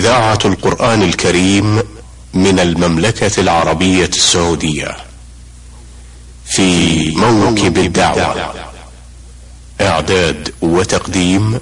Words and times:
إذاعة 0.00 0.38
القرآن 0.44 1.02
الكريم 1.02 1.82
من 2.34 2.58
المملكة 2.60 3.40
العربية 3.40 4.06
السعودية 4.06 4.96
في 6.44 7.10
موكب 7.16 7.78
الدعوة. 7.78 8.54
إعداد 9.80 10.54
وتقديم 10.62 11.60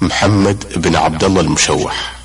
محمد 0.00 0.64
بن 0.76 0.96
عبد 0.96 1.24
الله 1.24 1.40
المشوح. 1.40 2.24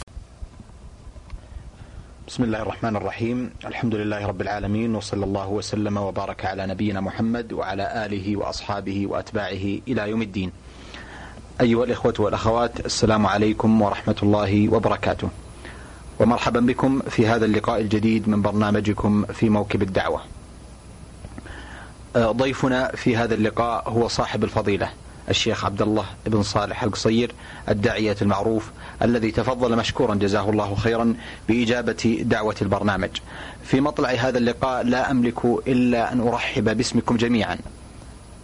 بسم 2.28 2.44
الله 2.44 2.62
الرحمن 2.62 2.96
الرحيم. 2.96 3.50
الحمد 3.66 3.96
لله 3.96 4.28
رب 4.28 4.41
العالمين 4.41 4.96
وصلى 4.96 5.26
الله 5.26 5.48
وسلم 5.48 5.98
وبارك 5.98 6.46
على 6.46 6.68
نبينا 6.68 7.02
محمد 7.02 7.54
وعلى 7.54 8.05
آله 8.05 8.38
وأصحابه 8.38 9.07
وأتباعه 9.07 9.66
إلى 9.88 10.10
يوم 10.10 10.21
الدين. 10.21 10.52
أيها 11.62 11.84
الإخوة 11.84 12.14
والأخوات 12.20 12.86
السلام 12.86 13.28
عليكم 13.28 13.82
ورحمة 13.82 14.16
الله 14.23 14.70
وبركاته. 14.70 15.30
ومرحبا 16.20 16.59
بكم 16.59 16.99
في 17.09 17.27
هذا 17.27 17.45
اللقاء 17.45 17.81
الجديد 17.81 18.30
من 18.30 18.41
برنامجكم 18.41 19.25
في 19.25 19.49
موكب 19.49 19.81
الدعوة 19.81 20.21
ضيفنا 22.17 22.91
في 22.95 23.17
هذا 23.17 23.34
اللقاء 23.35 23.89
هو 23.89 24.07
صاحب 24.07 24.44
الفضيلة 24.44 24.89
الشيخ 25.30 25.66
عبد 25.66 25.81
الله 25.81 26.05
بن 26.25 26.44
صالح 26.44 26.84
القصير 26.84 27.31
الداعية 27.70 28.16
المعروف 28.21 28.71
الذي 29.02 29.31
تفضل 29.31 29.75
مشكورا 29.77 30.16
جزاه 30.16 30.49
الله 30.49 30.75
خيرا 30.75 31.16
بإجابة 31.49 32.23
دعوة 32.25 32.55
البرنامج. 32.61 33.09
في 33.63 33.81
مطلع 33.81 34.09
هذا 34.09 34.38
اللقاء 34.38 34.83
لا 34.83 35.11
أملك 35.11 35.45
إلا 35.67 36.13
أن 36.13 36.20
أرحب 36.27 36.77
باسمكم 36.77 37.17
جميعا 37.17 37.58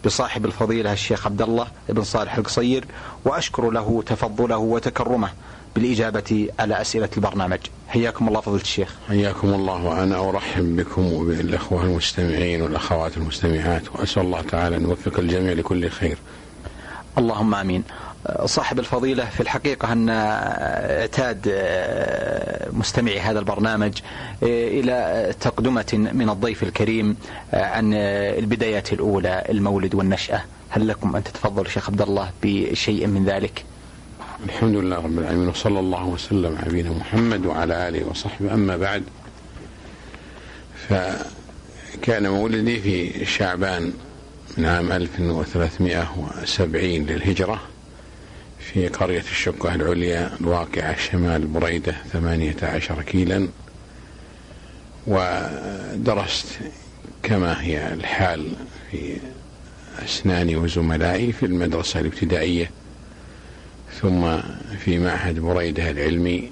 بصاحب 0.04 0.46
الفضيلة 0.46 0.92
الشيخ 0.92 1.26
عبد 1.26 1.42
الله 1.42 1.66
بن 1.88 2.04
صالح 2.04 2.36
القصير 2.36 2.84
وأشكر 3.24 3.70
له 3.70 4.02
تفضله 4.06 4.56
وتكرمه 4.56 5.30
بالإجابة 5.76 6.48
على 6.58 6.80
أسئلة 6.80 7.08
البرنامج 7.16 7.58
حياكم 7.88 8.28
الله 8.28 8.40
فضيلة 8.40 8.62
الشيخ 8.62 8.94
حياكم 9.08 9.54
الله 9.54 9.84
وأنا 9.84 10.28
أرحب 10.28 10.76
بكم 10.76 11.12
وبالإخوة 11.12 11.82
المستمعين 11.82 12.62
والأخوات 12.62 13.16
المستمعات 13.16 13.82
وأسأل 13.94 14.22
الله 14.22 14.40
تعالى 14.40 14.76
أن 14.76 14.82
يوفق 14.82 15.18
الجميع 15.18 15.52
لكل 15.52 15.88
خير 15.90 16.18
اللهم 17.18 17.54
آمين. 17.54 17.82
صاحب 18.44 18.78
الفضيلة 18.78 19.24
في 19.24 19.40
الحقيقة 19.40 19.92
أن 19.92 20.08
إعتاد 20.08 21.52
مستمعي 22.72 23.20
هذا 23.20 23.38
البرنامج 23.38 23.92
إلى 24.42 25.34
تقدمة 25.40 26.10
من 26.12 26.30
الضيف 26.30 26.62
الكريم 26.62 27.16
عن 27.52 27.94
البدايات 27.94 28.92
الأولى 28.92 29.44
المولد 29.48 29.94
والنشأة، 29.94 30.42
هل 30.68 30.88
لكم 30.88 31.16
أن 31.16 31.24
تتفضلوا 31.24 31.68
شيخ 31.68 31.88
عبد 31.90 32.02
الله 32.02 32.30
بشيء 32.42 33.06
من 33.06 33.24
ذلك؟ 33.24 33.64
الحمد 34.44 34.76
لله 34.76 34.96
رب 34.96 35.18
العالمين 35.18 35.48
وصلى 35.48 35.80
الله 35.80 36.04
وسلم 36.04 36.56
على 36.56 36.68
نبينا 36.68 36.90
محمد 36.90 37.46
وعلى 37.46 37.88
آله 37.88 38.06
وصحبه. 38.06 38.54
أما 38.54 38.76
بعد 38.76 39.02
فكان 40.88 42.28
مولدي 42.28 42.80
في 42.80 43.24
شعبان 43.24 43.92
من 44.58 44.64
عام 44.64 44.92
1370 44.92 46.84
للهجرة 46.84 47.62
في 48.58 48.88
قرية 48.88 49.20
الشقة 49.20 49.74
العليا 49.74 50.30
الواقعة 50.40 50.96
شمال 50.96 51.46
بريدة 51.46 51.94
ثمانية 52.12 52.56
عشر 52.62 53.02
كيلا. 53.02 53.48
ودرست 55.06 56.46
كما 57.22 57.62
هي 57.62 57.92
الحال 57.92 58.52
في 58.90 59.16
أسناني 60.04 60.56
وزملائي 60.56 61.32
في 61.32 61.46
المدرسة 61.46 62.00
الابتدائية. 62.00 62.70
ثم 64.02 64.38
في 64.84 64.98
معهد 64.98 65.38
بريدة 65.38 65.90
العلمي 65.90 66.50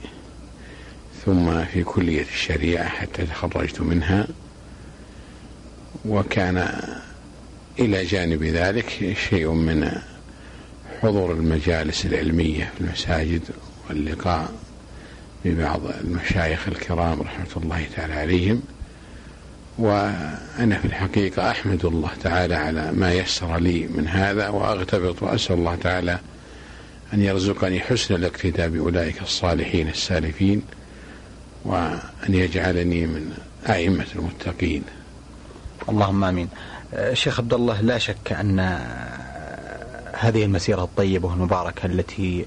ثم 1.25 1.65
في 1.65 1.85
كلية 1.85 2.23
الشريعة 2.23 2.89
حتى 2.89 3.27
تخرجت 3.27 3.81
منها. 3.81 4.27
وكان 6.05 6.69
إلى 7.79 8.05
جانب 8.05 8.43
ذلك 8.43 9.17
شيء 9.31 9.51
من 9.51 9.91
حضور 11.03 11.33
المجالس 11.33 12.07
العلمية 12.07 12.73
في 12.75 12.81
المساجد 12.81 13.43
واللقاء 13.89 14.53
ببعض 15.45 15.81
المشايخ 15.87 16.69
الكرام 16.69 17.21
رحمة 17.23 17.47
الله 17.57 17.87
تعالى 17.97 18.15
عليهم. 18.15 18.63
وأنا 19.79 20.79
في 20.79 20.85
الحقيقة 20.85 21.51
أحمد 21.51 21.85
الله 21.85 22.11
تعالى 22.23 22.55
على 22.55 22.93
ما 22.93 23.13
يسر 23.13 23.59
لي 23.59 23.87
من 23.87 24.09
هذا 24.09 24.49
وأغتبط 24.49 25.23
وأسأل 25.23 25.57
الله 25.57 25.75
تعالى 25.75 26.19
أن 27.13 27.23
يرزقني 27.23 27.81
حسن 27.81 28.15
الاقتداء 28.15 28.69
بأولئك 28.69 29.23
الصالحين 29.23 29.89
السالفين 29.89 30.63
وأن 31.65 32.01
يجعلني 32.29 33.07
من 33.07 33.33
أئمة 33.69 34.07
المتقين. 34.17 34.83
اللهم 35.89 36.25
آمين. 36.25 36.49
شيخ 37.13 37.41
عبد 37.41 37.55
الله 37.55 37.81
لا 37.81 37.99
شك 37.99 38.33
أن 38.33 38.59
هذه 40.13 40.45
المسيرة 40.45 40.83
الطيبة 40.83 41.29
والمباركة 41.29 41.87
التي 41.87 42.47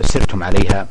سرتم 0.00 0.42
عليها 0.42 0.86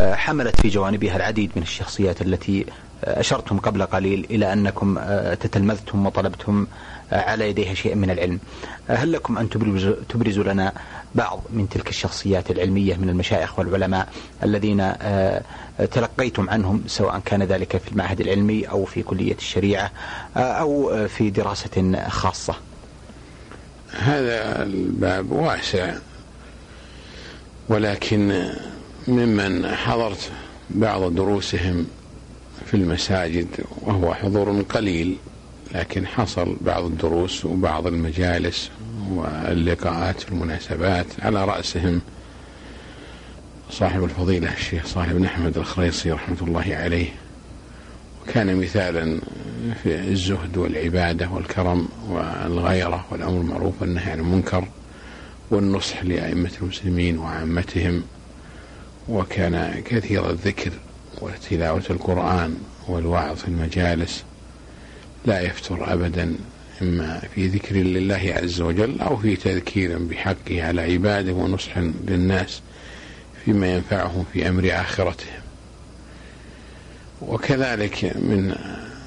حملت 0.00 0.60
في 0.60 0.68
جوانبها 0.68 1.16
العديد 1.16 1.50
من 1.56 1.62
الشخصيات 1.62 2.22
التي 2.22 2.66
أشرتم 3.06 3.58
قبل 3.58 3.82
قليل 3.82 4.26
إلى 4.30 4.52
أنكم 4.52 4.98
تتلمذتم 5.40 6.06
وطلبتم 6.06 6.66
على 7.12 7.50
يديها 7.50 7.74
شيء 7.74 7.94
من 7.94 8.10
العلم. 8.10 8.38
هل 8.88 9.12
لكم 9.12 9.38
أن 9.38 9.48
تبرزوا 10.08 10.44
لنا 10.44 10.72
بعض 11.14 11.42
من 11.50 11.68
تلك 11.68 11.88
الشخصيات 11.88 12.50
العلمية 12.50 12.96
من 12.96 13.08
المشايخ 13.08 13.58
والعلماء 13.58 14.08
الذين 14.42 14.92
تلقيتم 15.90 16.50
عنهم 16.50 16.82
سواء 16.86 17.20
كان 17.24 17.42
ذلك 17.42 17.76
في 17.76 17.92
المعهد 17.92 18.20
العلمي 18.20 18.64
أو 18.64 18.84
في 18.84 19.02
كلية 19.02 19.34
الشريعة 19.34 19.90
أو 20.36 21.06
في 21.08 21.30
دراسة 21.30 22.04
خاصة. 22.08 22.54
هذا 23.90 24.62
الباب 24.62 25.32
واسع 25.32 25.94
ولكن 27.68 28.48
ممن 29.08 29.66
حضرت 29.74 30.30
بعض 30.70 31.14
دروسهم 31.14 31.86
في 32.66 32.74
المساجد 32.74 33.46
وهو 33.82 34.14
حضور 34.14 34.62
قليل 34.62 35.16
لكن 35.74 36.06
حصل 36.06 36.56
بعض 36.60 36.84
الدروس 36.84 37.44
وبعض 37.44 37.86
المجالس 37.86 38.70
واللقاءات 39.10 40.20
في 40.20 40.28
المناسبات 40.32 41.06
على 41.22 41.44
رأسهم. 41.44 42.00
صاحب 43.70 44.04
الفضيلة 44.04 44.52
الشيخ 44.52 44.86
صالح 44.86 45.12
بن 45.12 45.24
أحمد 45.24 45.58
الخريصي 45.58 46.10
رحمة 46.10 46.36
الله 46.42 46.64
عليه 46.76 47.06
وكان 48.22 48.56
مثالا 48.56 49.20
في 49.82 49.94
الزهد 50.00 50.56
والعبادة 50.56 51.28
والكرم 51.30 51.88
والغيرة 52.08 53.06
والأمر 53.10 53.40
المعروف 53.40 53.74
والنهي 53.80 54.12
عن 54.12 54.18
المنكر 54.18 54.68
والنصح 55.50 56.02
لأئمة 56.04 56.50
المسلمين 56.62 57.18
وعامتهم. 57.18 58.02
وكان 59.08 59.82
كثير 59.84 60.30
الذكر 60.30 60.70
وتلاوة 61.20 61.82
القرآن 61.90 62.56
والوعظ 62.88 63.36
في 63.36 63.48
المجالس 63.48 64.24
لا 65.26 65.40
يفتر 65.40 65.92
أبدا 65.92 66.34
إما 66.82 67.22
في 67.34 67.46
ذكر 67.46 67.76
لله 67.76 68.34
عز 68.42 68.60
وجل 68.60 69.00
أو 69.00 69.16
في 69.16 69.36
تذكير 69.36 69.98
بحقه 69.98 70.62
على 70.62 70.80
عباده 70.80 71.32
ونصح 71.32 71.78
للناس 71.78 72.60
فيما 73.44 73.74
ينفعهم 73.74 74.24
في 74.32 74.48
أمر 74.48 74.70
آخرتهم 74.72 75.40
وكذلك 77.22 78.04
من 78.04 78.54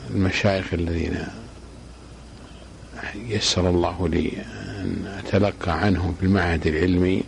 المشايخ 0.10 0.74
الذين 0.74 1.28
يسر 3.16 3.70
الله 3.70 4.08
لي 4.08 4.32
أن 4.80 5.22
أتلقى 5.26 5.72
عنهم 5.82 6.16
في 6.20 6.26
المعهد 6.26 6.68
العلمي 6.68 7.24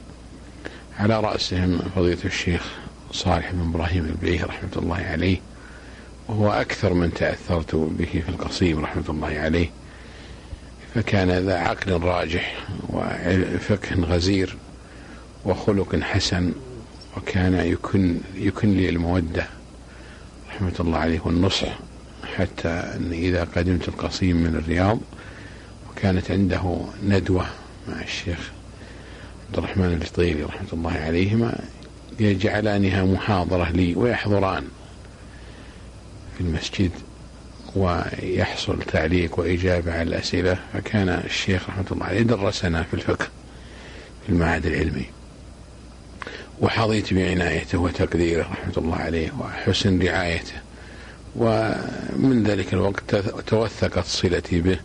على 0.99 1.19
رأسهم 1.19 1.79
فضيلة 1.95 2.17
الشيخ 2.25 2.63
صالح 3.11 3.51
بن 3.51 3.69
إبراهيم 3.69 4.05
البعيه 4.05 4.45
رحمة 4.45 4.69
الله 4.75 4.95
عليه 4.95 5.37
وهو 6.27 6.51
أكثر 6.51 6.93
من 6.93 7.13
تأثرت 7.13 7.75
به 7.75 8.05
في 8.25 8.29
القصيم 8.29 8.79
رحمة 8.79 9.03
الله 9.09 9.27
عليه. 9.39 9.69
فكان 10.95 11.31
ذا 11.31 11.57
عقل 11.57 11.91
راجح 11.91 12.67
وفقه 12.89 13.95
غزير 14.01 14.57
وخلق 15.45 15.99
حسن 15.99 16.51
وكان 17.17 17.53
يكن 17.53 18.17
يكن 18.35 18.71
لي 18.73 18.89
المودة 18.89 19.47
رحمة 20.49 20.73
الله 20.79 20.97
عليه 20.97 21.19
والنصح 21.25 21.79
حتى 22.37 22.69
أن 22.69 23.09
إذا 23.13 23.43
قدمت 23.43 23.87
القصيم 23.87 24.37
من 24.37 24.55
الرياض 24.55 24.99
وكانت 25.89 26.31
عنده 26.31 26.77
ندوة 27.03 27.45
مع 27.87 28.01
الشيخ 28.01 28.51
عبد 29.47 29.57
الرحمن 29.57 29.85
الفطيري 29.85 30.43
رحمة 30.43 30.67
الله 30.73 30.91
عليهما 30.91 31.59
يجعلانها 32.19 33.03
محاضرة 33.03 33.69
لي 33.71 33.95
ويحضران 33.95 34.63
في 36.37 36.41
المسجد 36.41 36.91
ويحصل 37.75 38.79
تعليق 38.81 39.39
وإجابة 39.39 39.93
على 39.93 40.01
الأسئلة. 40.01 40.57
فكان 40.73 41.09
الشيخ 41.09 41.69
رحمة 41.69 41.85
الله 41.91 42.05
عليه 42.05 42.21
درسنا 42.21 42.83
في 42.83 42.93
الفقه 42.93 43.27
في 44.25 44.29
المعهد 44.29 44.65
العلمي. 44.65 45.05
وحظيت 46.61 47.13
بعنايته 47.13 47.77
وتقديره 47.77 48.41
رحمة 48.41 48.73
الله 48.77 48.95
عليه 48.95 49.31
وحسن 49.39 50.01
رعايته. 50.01 50.55
ومن 51.35 52.43
ذلك 52.47 52.73
الوقت 52.73 53.15
توثقت 53.47 54.05
صلتي 54.05 54.61
به 54.61 54.77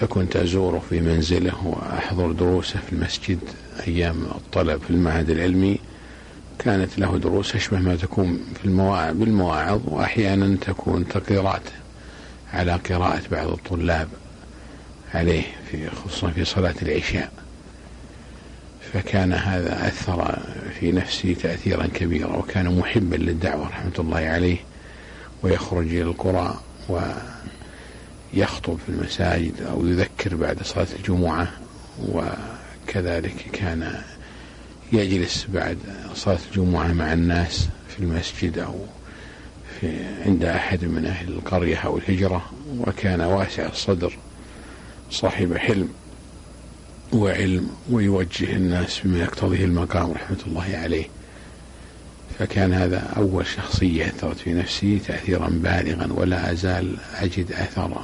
فكنت 0.00 0.36
أزوره 0.36 0.82
في 0.90 1.00
منزله 1.00 1.66
وأحضر 1.66 2.32
دروسه 2.32 2.78
في 2.86 2.92
المسجد 2.92 3.38
أيام 3.86 4.22
الطلب 4.22 4.82
في 4.82 4.90
المعهد 4.90 5.30
العلمي. 5.30 5.78
كانت 6.58 6.98
له 6.98 7.18
دروس 7.18 7.54
أشبه 7.54 7.78
ما 7.78 7.96
تكون 7.96 8.40
في 8.58 8.64
المواعظ 8.64 9.16
بالمواعظ 9.16 9.80
وأحيانا 9.84 10.56
تكون 10.60 11.08
تقريرات 11.08 11.62
على 12.52 12.72
قراءة 12.72 13.22
بعض 13.30 13.48
الطلاب 13.48 14.08
عليه 15.14 15.42
في 15.70 15.90
خصوصا 15.90 16.30
في 16.30 16.44
صلاة 16.44 16.74
العشاء. 16.82 17.32
فكان 18.92 19.32
هذا 19.32 19.88
أثر 19.88 20.38
في 20.80 20.92
نفسي 20.92 21.34
تأثيرا 21.34 21.86
كبيرا 21.86 22.36
وكان 22.36 22.78
محبا 22.78 23.16
للدعوة 23.16 23.68
رحمة 23.68 23.92
الله 23.98 24.18
عليه 24.18 24.56
ويخرج 25.42 25.86
إلى 25.86 26.02
القرى 26.02 26.60
ويخطب 28.34 28.78
في 28.86 28.88
المساجد 28.88 29.62
أو 29.62 29.86
يذكر 29.86 30.36
بعد 30.36 30.62
صلاة 30.62 30.86
الجمعة 30.98 31.52
وكذلك 32.08 33.36
كان 33.52 34.02
يجلس 34.92 35.46
بعد 35.54 35.78
صلاة 36.14 36.38
الجمعة 36.50 36.92
مع 36.92 37.12
الناس 37.12 37.68
في 37.88 38.00
المسجد 38.00 38.58
أو 38.58 38.74
في 39.80 40.04
عند 40.26 40.44
أحد 40.44 40.84
من 40.84 41.06
أهل 41.06 41.28
القرية 41.28 41.76
أو 41.76 41.98
الهجرة 41.98 42.50
وكان 42.78 43.20
واسع 43.20 43.66
الصدر 43.66 44.18
صاحب 45.10 45.56
حلم 45.56 45.88
وعلم 47.12 47.70
ويوجه 47.90 48.52
الناس 48.52 49.00
بما 49.04 49.18
يقتضيه 49.18 49.64
المقام 49.64 50.12
رحمة 50.12 50.38
الله 50.46 50.76
عليه. 50.76 51.04
فكان 52.38 52.72
هذا 52.72 53.12
أول 53.16 53.46
شخصية 53.46 54.06
أثرت 54.06 54.36
في 54.36 54.52
نفسي 54.52 54.98
تأثيرا 54.98 55.48
بالغا 55.48 56.12
ولا 56.12 56.52
أزال 56.52 56.96
أجد 57.14 57.52
أثر 57.52 58.02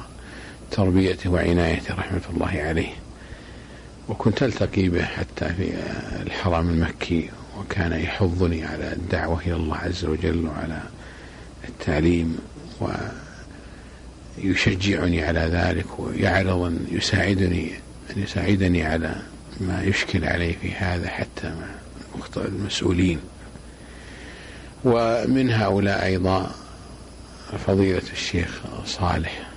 تربيته 0.71 1.29
وعنايته 1.29 1.95
رحمة 1.95 2.21
الله 2.33 2.61
عليه. 2.61 2.93
وكنت 4.09 4.43
ألتقي 4.43 4.89
به 4.89 5.03
حتى 5.05 5.49
في 5.49 5.73
الحرم 6.25 6.69
المكي 6.69 7.29
وكان 7.59 7.91
يحضني 7.91 8.65
على 8.65 8.93
الدعوة 8.93 9.41
إلى 9.41 9.55
الله 9.55 9.77
عز 9.77 10.05
وجل 10.05 10.47
وعلى 10.47 10.81
التعليم 11.69 12.37
ويشجعني 14.37 15.23
على 15.23 15.39
ذلك 15.39 15.99
ويعرض 15.99 16.61
أن 16.61 16.87
يساعدني 16.91 17.71
أن 18.09 18.23
يساعدني 18.23 18.83
على 18.83 19.15
ما 19.61 19.83
يشكل 19.83 20.25
عليه 20.25 20.55
في 20.61 20.71
هذا 20.71 21.07
حتى 21.07 21.47
مع 21.47 21.67
المسؤولين. 22.37 23.19
ومن 24.85 25.51
هؤلاء 25.51 26.05
أيضا 26.05 26.51
فضيلة 27.67 28.01
الشيخ 28.13 28.61
صالح 28.85 29.48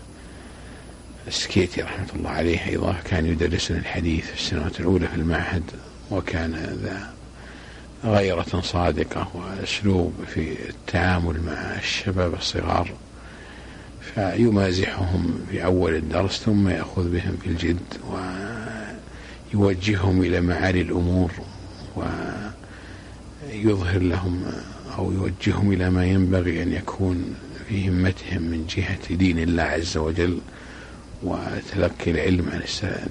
السكيتي 1.29 1.83
رحمة 1.83 2.07
الله 2.15 2.31
عليه 2.31 2.67
أيضا 2.67 2.97
كان 3.05 3.27
يدرسنا 3.27 3.79
الحديث 3.79 4.27
في 4.27 4.35
السنوات 4.35 4.81
الأولى 4.81 5.09
في 5.09 5.15
المعهد 5.15 5.63
وكان 6.11 6.79
ذا 6.83 7.13
غيرة 8.05 8.61
صادقة 8.63 9.29
وأسلوب 9.35 10.15
في 10.35 10.69
التعامل 10.69 11.41
مع 11.47 11.53
الشباب 11.79 12.35
الصغار 12.35 12.91
فيمازحهم 14.15 15.41
في 15.51 15.65
أول 15.65 15.95
الدرس 15.95 16.41
ثم 16.41 16.69
يأخذ 16.69 17.11
بهم 17.11 17.37
في 17.43 17.47
الجد 17.47 17.79
ويوجههم 19.55 20.23
إلى 20.23 20.41
معالي 20.41 20.81
الأمور 20.81 21.33
ويظهر 23.53 23.99
لهم 23.99 24.45
أو 24.99 25.13
يوجههم 25.13 25.73
إلى 25.73 25.91
ما 25.91 26.07
ينبغي 26.07 26.63
أن 26.63 26.73
يكون 26.73 27.35
في 27.69 27.89
همتهم 27.89 28.43
من 28.43 28.67
جهة 28.77 29.15
دين 29.15 29.39
الله 29.39 29.63
عز 29.63 29.97
وجل. 29.97 30.39
وتلقي 31.23 32.11
العلم 32.11 32.49
عن 32.53 32.63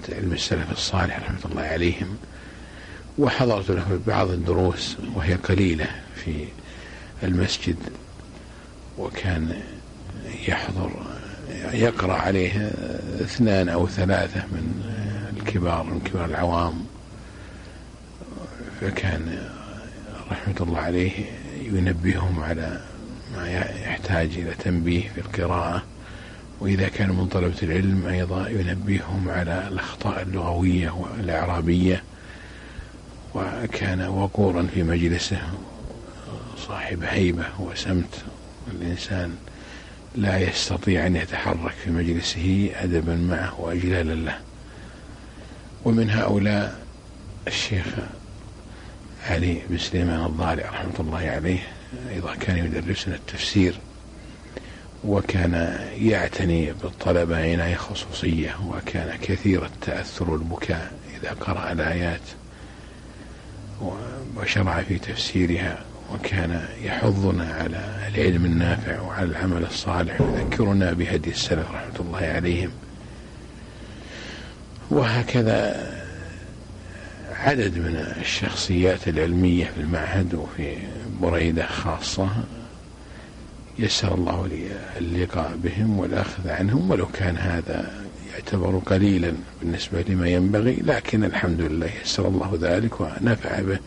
علم 0.09 0.33
السلف 0.33 0.71
الصالح 0.71 1.19
رحمة 1.19 1.51
الله 1.51 1.61
عليهم. 1.61 2.17
وحضرت 3.17 3.71
له 3.71 3.99
بعض 4.07 4.29
الدروس 4.29 4.97
وهي 5.15 5.35
قليلة 5.35 5.87
في 6.15 6.45
المسجد 7.23 7.75
وكان 8.97 9.61
يحضر 10.47 10.91
يقرأ 11.73 12.13
عليه 12.13 12.71
اثنان 13.21 13.69
أو 13.69 13.87
ثلاثة 13.87 14.39
من 14.39 14.83
الكبار 15.37 15.83
من 15.83 15.99
كبار 15.99 16.25
العوام. 16.25 16.85
فكان 18.81 19.49
رحمة 20.31 20.55
الله 20.61 20.79
عليه 20.79 21.11
ينبههم 21.61 22.43
على 22.43 22.81
ما 23.35 23.49
يحتاج 23.83 24.29
إلى 24.37 24.53
تنبيه 24.53 25.09
في 25.09 25.21
القراءة. 25.21 25.83
وإذا 26.61 26.87
كان 26.87 27.09
من 27.09 27.27
طلبة 27.27 27.55
العلم 27.63 28.05
أيضا 28.07 28.49
ينبههم 28.49 29.29
على 29.29 29.67
الأخطاء 29.67 30.21
اللغوية 30.21 30.89
والإعرابية 30.89 32.03
وكان 33.35 34.01
وقورا 34.01 34.67
في 34.73 34.83
مجلسه 34.83 35.41
صاحب 36.67 37.03
هيبة 37.03 37.45
وسمت. 37.59 38.23
الإنسان 38.71 39.35
لا 40.15 40.37
يستطيع 40.37 41.07
أن 41.07 41.15
يتحرك 41.15 41.71
في 41.83 41.91
مجلسه 41.91 42.69
أدبا 42.75 43.15
معه 43.15 43.61
وإجلالا 43.61 44.13
له. 44.13 44.39
ومن 45.85 46.09
هؤلاء 46.09 46.85
الشيخ 47.47 47.87
علي 49.29 49.61
بن 49.69 49.77
سليمان 49.77 50.25
الضالع 50.25 50.69
رحمة 50.69 50.99
الله 50.99 51.29
عليه 51.29 51.59
أيضا 52.09 52.35
كان 52.35 52.57
يدرسنا 52.57 53.15
التفسير. 53.15 53.75
وكان 55.05 55.79
يعتني 55.97 56.73
بالطلبة 56.73 57.37
عناية 57.37 57.75
خصوصية 57.75 58.55
وكان 58.67 59.17
كثير 59.21 59.65
التأثر 59.65 60.29
والبكاء 60.31 60.91
إذا 61.21 61.31
قرأ 61.31 61.71
الآيات 61.71 62.21
وشرع 64.35 64.81
في 64.81 64.99
تفسيرها 64.99 65.83
وكان 66.13 66.65
يحضنا 66.83 67.53
على 67.53 68.09
العلم 68.15 68.45
النافع 68.45 69.01
وعلى 69.01 69.25
العمل 69.25 69.63
الصالح 69.63 70.21
ويذكرنا 70.21 70.93
بهدي 70.93 71.29
السلف 71.29 71.71
رحمة 71.71 71.99
الله 71.99 72.19
عليهم. 72.19 72.71
وهكذا 74.91 75.91
عدد 77.35 77.77
من 77.77 77.95
الشخصيات 78.21 79.07
العلمية 79.07 79.65
في 79.65 79.81
المعهد 79.81 80.33
وفي 80.33 80.77
بريدة 81.21 81.65
خاصة 81.65 82.29
يسر 83.81 84.13
الله 84.15 84.47
لي 84.47 84.67
اللقاء 84.97 85.57
بهم 85.63 85.99
والأخذ 85.99 86.49
عنهم 86.49 86.91
ولو 86.91 87.05
كان 87.05 87.37
هذا 87.37 88.05
يعتبر 88.33 88.81
قليلا 88.85 89.33
بالنسبة 89.61 90.01
لما 90.01 90.27
ينبغي 90.29 90.75
لكن 90.83 91.23
الحمد 91.23 91.61
لله 91.61 91.89
يسر 92.03 92.27
الله 92.27 92.57
ذلك 92.61 93.01
ونفع 93.01 93.59
به 93.61 93.79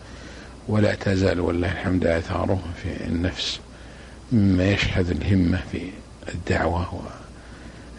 ولا 0.67 0.95
تزال 0.95 1.39
والله 1.39 1.71
الحمد 1.71 2.05
آثاره 2.05 2.63
في 2.83 3.05
النفس 3.07 3.59
مما 4.31 4.71
يشهد 4.71 5.09
الهمة 5.09 5.59
في 5.71 5.81
الدعوة 6.33 7.01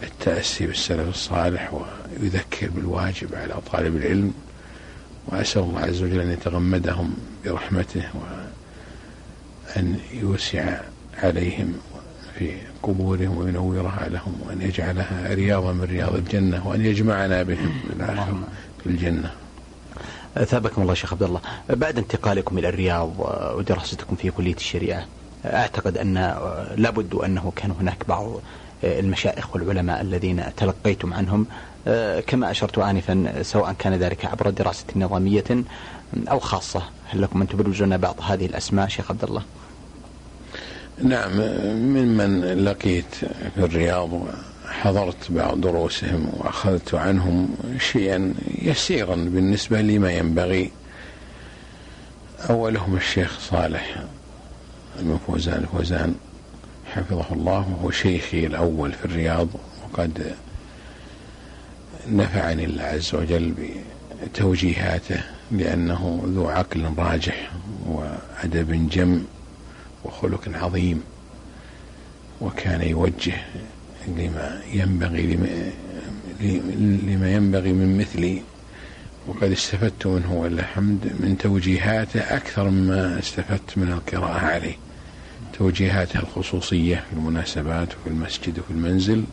والتأسي 0.01 0.67
بالسلف 0.67 1.09
الصالح 1.09 1.73
ويذكر 1.73 2.69
بالواجب 2.69 3.35
على 3.35 3.53
طالب 3.71 3.95
العلم 3.95 4.33
وأسأل 5.27 5.61
الله 5.61 5.79
عز 5.81 6.03
وجل 6.03 6.19
أن 6.19 6.31
يتغمدهم 6.31 7.13
برحمته 7.45 8.03
وأن 8.13 9.99
يوسع 10.13 10.79
عليهم 11.23 11.73
في 12.39 12.51
قبورهم 12.83 13.37
وينورها 13.37 14.09
لهم 14.09 14.41
وأن 14.45 14.61
يجعلها 14.61 15.33
رياضا 15.33 15.71
من 15.73 15.83
رياض 15.83 16.15
الجنة 16.15 16.67
وأن 16.67 16.85
يجمعنا 16.85 17.43
بهم 17.43 17.71
في 17.87 17.93
الآخر 17.93 18.33
في 18.83 18.89
الجنة. 18.89 19.31
ثابكم 20.45 20.81
الله 20.81 20.93
شيخ 20.93 21.13
عبد 21.13 21.23
الله. 21.23 21.41
بعد 21.69 21.97
انتقالكم 21.97 22.57
إلى 22.57 22.69
الرياض 22.69 23.13
ودراستكم 23.57 24.15
في 24.15 24.31
كلية 24.31 24.55
الشريعة 24.55 25.05
أعتقد 25.45 25.97
أن 25.97 26.13
لابد 26.77 27.15
أنه 27.15 27.51
كان 27.55 27.71
هناك 27.71 27.97
بعض 28.07 28.31
المشايخ 28.83 29.55
والعلماء 29.55 30.01
الذين 30.01 30.43
تلقيتم 30.57 31.13
عنهم. 31.13 31.45
كما 32.27 32.51
أشرت 32.51 32.77
انفا 32.77 33.43
سواء 33.43 33.75
كان 33.79 33.93
ذلك 33.93 34.25
عبر 34.25 34.49
دراسه 34.49 34.85
نظاميه 34.95 35.43
أو 36.27 36.39
خاصة 36.39 36.83
هل 37.09 37.21
لكم 37.21 37.41
أن 37.41 37.47
تبرزون 37.47 37.97
بعض 37.97 38.15
هذه 38.21 38.45
الأسماء 38.45 38.87
شيخ 38.87 39.11
عبد 39.11 39.23
الله؟ 39.23 39.41
نعم 41.03 41.37
ممن 41.75 42.41
لقيت 42.65 43.15
في 43.55 43.57
الرياض 43.57 44.09
حضرت 44.67 45.31
بعض 45.31 45.61
دروسهم 45.61 46.31
وأخذت 46.33 46.93
عنهم 46.93 47.49
شيئا 47.79 48.33
يسيرا 48.61 49.15
بالنسبة 49.15 49.81
لما 49.81 50.11
ينبغي. 50.11 50.71
أولهم 52.49 52.95
الشيخ 52.95 53.39
صالح 53.39 54.03
بن 54.99 55.19
فوزان. 55.27 55.59
الفوزان 55.63 56.15
حفظه 56.93 57.25
الله 57.31 57.65
وهو 57.71 57.91
شيخي 57.91 58.45
الأول 58.45 58.91
في 58.91 59.05
الرياض 59.05 59.47
وقد 59.83 60.35
نفعني 62.11 62.65
الله 62.65 62.83
عز 62.83 63.15
وجل 63.15 63.53
بتوجيهاته 64.23 65.19
لأنه 65.51 66.21
ذو 66.25 66.47
عقل 66.47 66.93
راجح 66.97 67.51
وأدب 67.85 68.89
جم. 68.89 69.23
وخلق 70.07 70.49
عظيم 70.53 71.03
وكان 72.41 72.81
يوجه 72.81 73.35
لما 74.07 74.61
ينبغي 74.73 75.37
لما, 76.41 77.31
ينبغي 77.31 77.73
من 77.73 77.97
مثلي. 77.97 78.41
وقد 79.27 79.51
استفدت 79.51 80.07
منه 80.07 80.33
ولله 80.33 80.61
الحمد 80.61 81.05
من 81.19 81.37
توجيهاته 81.37 82.19
أكثر 82.19 82.69
مما 82.69 83.19
استفدت 83.19 83.77
من 83.77 83.91
القراءة 83.91 84.39
عليه. 84.39 84.75
توجيهاته 85.57 86.19
الخصوصية 86.19 86.95
في 86.95 87.13
المناسبات 87.13 87.87
وفي 87.95 88.07
المسجد 88.07 88.59
وفي 88.59 88.71
المنزل. 88.71 89.23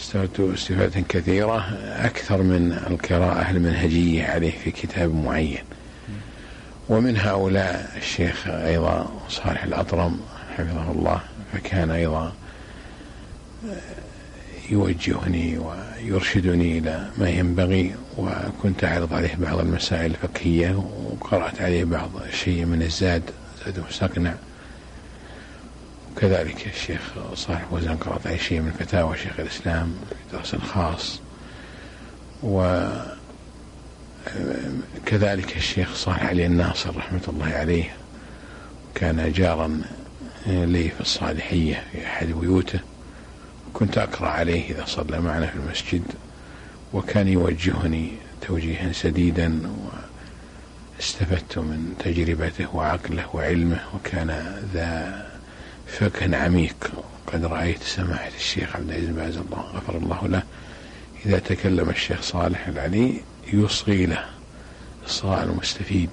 استفدت 0.00 0.40
استفادة 0.40 1.00
كثيرة 1.08 1.58
أكثر 1.82 2.42
من 2.42 2.72
القراءة 2.72 3.50
المنهجية 3.50 4.24
عليه 4.24 4.50
في 4.64 4.70
كتاب 4.70 5.14
معين. 5.14 5.58
ومن 6.88 7.16
هؤلاء 7.16 7.92
الشيخ 7.96 8.46
أيضا 8.46 9.06
صالح 9.28 9.64
الأطرم 9.64 10.20
حفظه 10.56 10.90
الله 10.90 11.20
فكان 11.52 11.90
أيضا 11.90 12.32
يوجهني 14.70 15.58
ويرشدني 15.58 16.78
إلى 16.78 17.10
ما 17.18 17.30
ينبغي 17.30 17.94
وكنت 18.18 18.84
أعرض 18.84 19.14
عليه 19.14 19.34
بعض 19.38 19.58
المسائل 19.58 20.10
الفقهية 20.10 20.84
وقرأت 21.10 21.60
عليه 21.60 21.84
بعض 21.84 22.10
الشيء 22.28 22.64
من 22.64 22.82
الزاد 22.82 23.22
زاد 23.64 23.84
مستقنع. 23.88 24.34
وكذلك 26.12 26.66
الشيخ 26.66 27.00
صالح 27.34 27.72
وزن 27.72 27.96
قرأت 27.96 28.26
عليه 28.26 28.38
شيء 28.38 28.60
من 28.60 28.72
فتاوى 28.78 29.16
شيخ 29.18 29.40
الإسلام 29.40 29.94
في 30.08 30.36
درس 30.36 30.56
خاص. 30.56 31.20
و 32.42 32.88
كذلك 35.06 35.56
الشيخ 35.56 35.94
صالح 35.94 36.22
علي 36.22 36.46
الناصر 36.46 36.96
رحمة 36.96 37.20
الله 37.28 37.46
عليه 37.46 37.84
كان 38.94 39.32
جارا 39.32 39.82
لي 40.46 40.88
في 40.88 41.00
الصالحية 41.00 41.84
في 41.92 42.06
أحد 42.06 42.26
بيوته 42.26 42.80
كنت 43.72 43.98
أقرأ 43.98 44.28
عليه 44.28 44.70
إذا 44.70 44.84
صلى 44.84 45.20
معنا 45.20 45.46
في 45.46 45.56
المسجد 45.56 46.02
وكان 46.92 47.28
يوجهني 47.28 48.12
توجيها 48.46 48.92
سديدا 48.92 49.60
واستفدت 50.98 51.58
من 51.58 51.94
تجربته 51.98 52.76
وعقله 52.76 53.24
وعلمه 53.34 53.80
وكان 53.94 54.60
ذا 54.74 55.26
فقه 55.86 56.36
عميق. 56.36 56.92
قد 57.26 57.44
رأيت 57.44 57.82
سماحة 57.82 58.30
الشيخ 58.36 58.76
عبد 58.76 58.88
العزيز 58.88 59.08
باز 59.08 59.36
الله 59.36 59.60
غفر 59.60 59.96
الله 59.96 60.28
له 60.28 60.42
إذا 61.26 61.38
تكلم 61.38 61.90
الشيخ 61.90 62.22
صالح 62.22 62.66
العلي 62.66 63.20
يصغي 63.52 64.06
له 64.06 64.24
إصغاء 65.06 65.44
المستفيد 65.44 66.10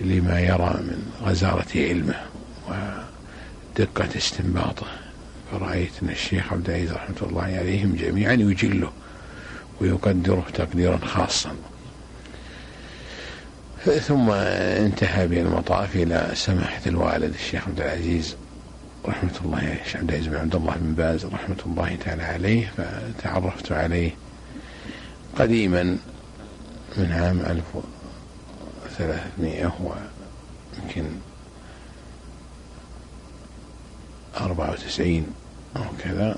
لما 0.00 0.40
يرى 0.40 0.74
من 0.80 1.12
غزارة 1.22 1.66
علمه 1.74 2.14
ودقة 2.68 4.08
استنباطه. 4.16 4.86
فرأيت 5.52 5.90
أن 6.02 6.08
الشيخ 6.08 6.52
عبد 6.52 6.70
العزيز 6.70 6.92
رحمة 6.92 7.16
الله 7.22 7.42
عليهم 7.42 7.96
جميعا 7.96 8.32
يجله 8.32 8.92
ويقدره 9.80 10.44
تقديرا 10.54 10.98
خاصا. 10.98 11.56
ثم 13.84 14.30
انتهى 14.30 15.28
بالمطاف 15.28 15.96
إلى 15.96 16.30
سماحة 16.34 16.80
الوالد 16.86 17.34
الشيخ 17.34 17.68
عبد 17.68 17.80
العزيز 17.80 18.36
رحمة 19.06 19.30
الله 19.44 19.78
الشيخ 19.84 19.96
عبد 19.96 20.08
العزيز 20.10 20.28
بن 20.28 20.36
عبد 20.36 20.54
الله 20.54 20.74
بن 20.76 20.94
باز 20.94 21.24
رحمة 21.24 21.56
الله 21.66 21.96
تعالى 22.04 22.22
عليه 22.22 22.72
فتعرفت 22.76 23.72
عليه 23.72 24.10
قديما 25.38 25.96
من 26.96 27.12
عام 27.12 27.40
1300 27.40 29.72
ويمكن 29.80 31.04
94 34.36 35.26
أو 35.76 35.82
كذا 36.04 36.36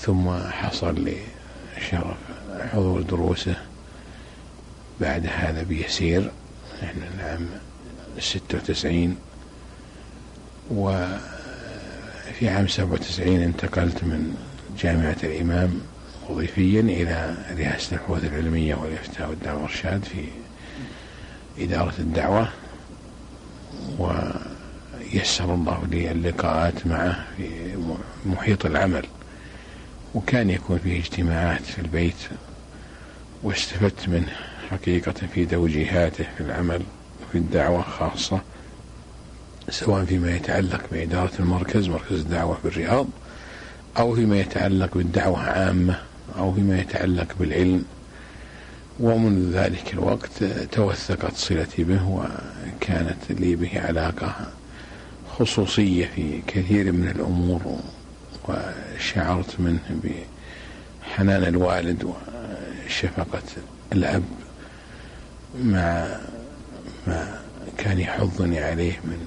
ثم 0.00 0.30
حصل 0.50 1.04
لي 1.04 1.16
شرف 1.90 2.16
حضور 2.72 3.02
دروسه 3.02 3.56
بعد 5.00 5.26
هذا 5.26 5.62
بيسير 5.62 6.30
إحنا 6.82 7.08
العام 7.14 7.48
96 8.18 9.16
وفي 10.70 12.48
عام 12.48 12.68
97 12.68 13.28
انتقلت 13.42 14.04
من 14.04 14.34
جامعة 14.78 15.16
الإمام 15.22 15.80
وظيفيا 16.30 16.80
إلى 16.80 17.34
رئاسة 17.58 17.96
البحوث 17.96 18.24
العلمية 18.24 18.74
والإفتاء 18.74 19.30
والدعوة 19.30 19.62
والإرشاد 19.62 20.04
في 20.04 20.24
إدارة 21.64 21.94
الدعوة 21.98 22.48
ويسر 23.98 25.54
الله 25.54 25.86
لي 25.90 26.10
اللقاءات 26.10 26.86
معه 26.86 27.24
في 27.36 27.76
محيط 28.26 28.66
العمل 28.66 29.06
وكان 30.14 30.50
يكون 30.50 30.78
فيه 30.78 30.98
اجتماعات 30.98 31.62
في 31.62 31.78
البيت 31.78 32.14
واستفدت 33.42 34.08
منه 34.08 34.32
حقيقة 34.70 35.14
في 35.34 35.46
توجيهاته 35.46 36.24
في 36.36 36.40
العمل 36.40 36.82
وفي 37.28 37.38
الدعوة 37.38 37.82
خاصة 37.82 38.40
سواء 39.70 40.04
فيما 40.04 40.36
يتعلق 40.36 40.80
بإدارة 40.92 41.32
المركز 41.40 41.88
مركز 41.88 42.20
الدعوة 42.20 42.58
بالرياض 42.64 43.06
أو 43.98 44.14
فيما 44.14 44.40
يتعلق 44.40 44.94
بالدعوة 44.94 45.38
عامة. 45.40 45.98
أو 46.38 46.54
فيما 46.54 46.80
يتعلق 46.80 47.34
بالعلم 47.40 47.84
ومنذ 49.00 49.52
ذلك 49.56 49.92
الوقت 49.92 50.44
توثقت 50.72 51.36
صلتي 51.36 51.84
به 51.84 52.08
وكانت 52.08 53.30
لي 53.30 53.56
به 53.56 53.80
علاقة 53.80 54.34
خصوصية 55.38 56.06
في 56.14 56.40
كثير 56.46 56.92
من 56.92 57.08
الأمور 57.08 57.80
وشعرت 58.48 59.60
منه 59.60 59.80
بحنان 60.04 61.44
الوالد 61.44 62.04
وشفقة 62.04 63.42
الأب 63.92 64.22
مع 65.62 66.06
ما 67.06 67.40
كان 67.78 67.98
يحضني 68.00 68.58
عليه 68.58 69.00
من 69.04 69.26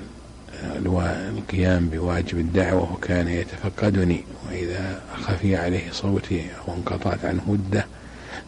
القيام 1.37 1.89
بواجب 1.89 2.37
الدعوة 2.37 2.93
وكان 2.93 3.27
يتفقدني. 3.27 4.23
وإذا 4.47 5.01
خفي 5.21 5.55
عليه 5.55 5.91
صوتي 5.91 6.45
أو 6.67 6.73
انقطعت 6.73 7.25
عنه 7.25 7.41
مدة 7.47 7.85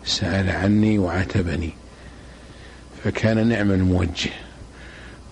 سأل 0.05 0.49
عني 0.49 0.99
وعاتبني. 0.99 1.69
فكان 3.03 3.47
نعم 3.47 3.71
الموجه. 3.71 4.29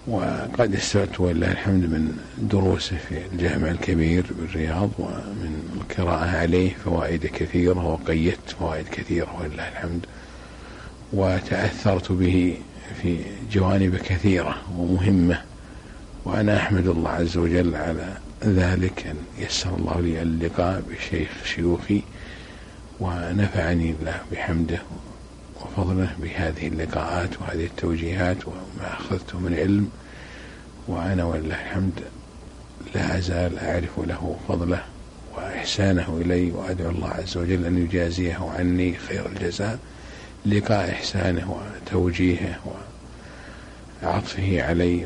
وقد 0.08 0.76
استفدت 0.76 1.20
ولله 1.20 1.52
الحمد 1.52 1.84
من 1.84 2.18
دروسه 2.38 2.98
في 3.10 3.26
الجامع 3.34 3.72
الكبير 3.72 4.26
بالرياض 4.40 4.90
ومن 5.00 5.82
القراءة 5.82 6.38
عليه 6.38 6.74
فوائد 6.86 7.26
كثيرة 7.26 7.86
وقيدت 7.86 8.50
فوائد 8.60 8.88
كثيرة 8.88 9.40
ولله 9.42 9.68
الحمد. 9.68 10.06
وتأثرت 11.14 12.12
به 12.12 12.58
في 13.02 13.18
جوانب 13.52 13.96
كثيرة 13.96 14.56
ومهمة. 14.78 15.42
وأنا 16.26 16.58
أحمد 16.58 16.88
الله 16.88 17.10
عز 17.10 17.38
وجل 17.38 17.76
على 17.76 18.18
ذلك. 18.44 19.08
أن 19.08 19.16
يسر 19.40 19.76
الله 19.76 20.02
لي 20.02 20.22
اللقاء 20.22 20.84
بشيخ 20.90 21.30
شيوخي 21.46 22.02
ونفعني 23.00 23.96
الله 24.00 24.22
بحمده 24.32 24.82
وفضله 25.62 26.10
بهذه 26.20 26.68
اللقاءات 26.68 27.42
وهذه 27.42 27.66
التوجيهات 27.66 28.48
وما 28.48 28.94
أخذته 28.94 29.40
من 29.40 29.54
علم. 29.54 29.90
وأنا 30.88 31.24
ولله 31.24 31.56
الحمد 31.56 32.00
لا 32.96 33.18
أزال 33.18 33.60
أعرف 33.60 34.00
له 34.00 34.38
فضله 34.48 34.84
وإحسانه 35.38 36.22
إلي 36.22 36.52
وأدعو 36.52 36.90
الله 36.90 37.10
عز 37.10 37.38
وجل 37.38 37.66
أن 37.66 37.78
يجازيه 37.78 38.52
عني 38.58 38.96
خير 38.98 39.26
الجزاء 39.26 39.80
لقاء 40.46 40.92
إحسانه 40.92 41.58
وتوجيهه 41.86 42.60
وعطفه 44.04 44.64
علي 44.64 45.06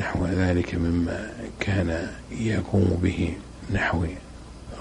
نحو 0.00 0.26
ذلك 0.26 0.74
مما 0.74 1.30
كان 1.60 2.08
يقوم 2.30 2.98
به 3.02 3.34
نحوي 3.72 4.08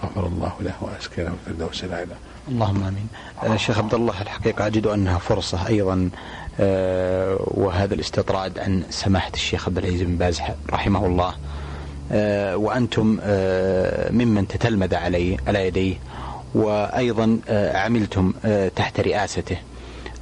غفر 0.03 0.27
الله 0.27 0.53
له 0.62 0.74
واسكنه 0.82 1.34
الفردوس 1.48 1.84
الأعلى. 1.84 2.15
اللهم 2.48 2.84
آمين. 2.84 3.08
آه، 3.44 3.58
شيخ 3.58 3.77
عبد 3.77 3.94
الله 3.94 4.22
الحقيقة 4.22 4.68
أجد 4.68 4.88
أنها 4.88 5.18
فرصة 5.18 5.68
أيضا 5.68 6.10
آه، 6.60 7.38
وهذا 7.39 7.94
الاستطراد 7.94 8.60
عن 8.60 8.84
سماحه 8.89 9.32
الشيخ 9.34 9.68
عبد 9.68 9.77
العزيز 9.77 10.01
بن 10.01 10.15
باز 10.18 10.41
رحمه 10.70 11.06
الله 11.06 11.34
آه، 12.12 12.58
وأنتم 12.58 13.06
ممن 14.12 14.48
تتلمذ 14.48 14.96
عليه 14.96 15.38
على 15.48 15.68
يديه 15.68 15.96
وأيضا 16.56 17.39
عملتم 17.74 18.34
تحت 18.75 19.00
رئاسته. 19.00 19.58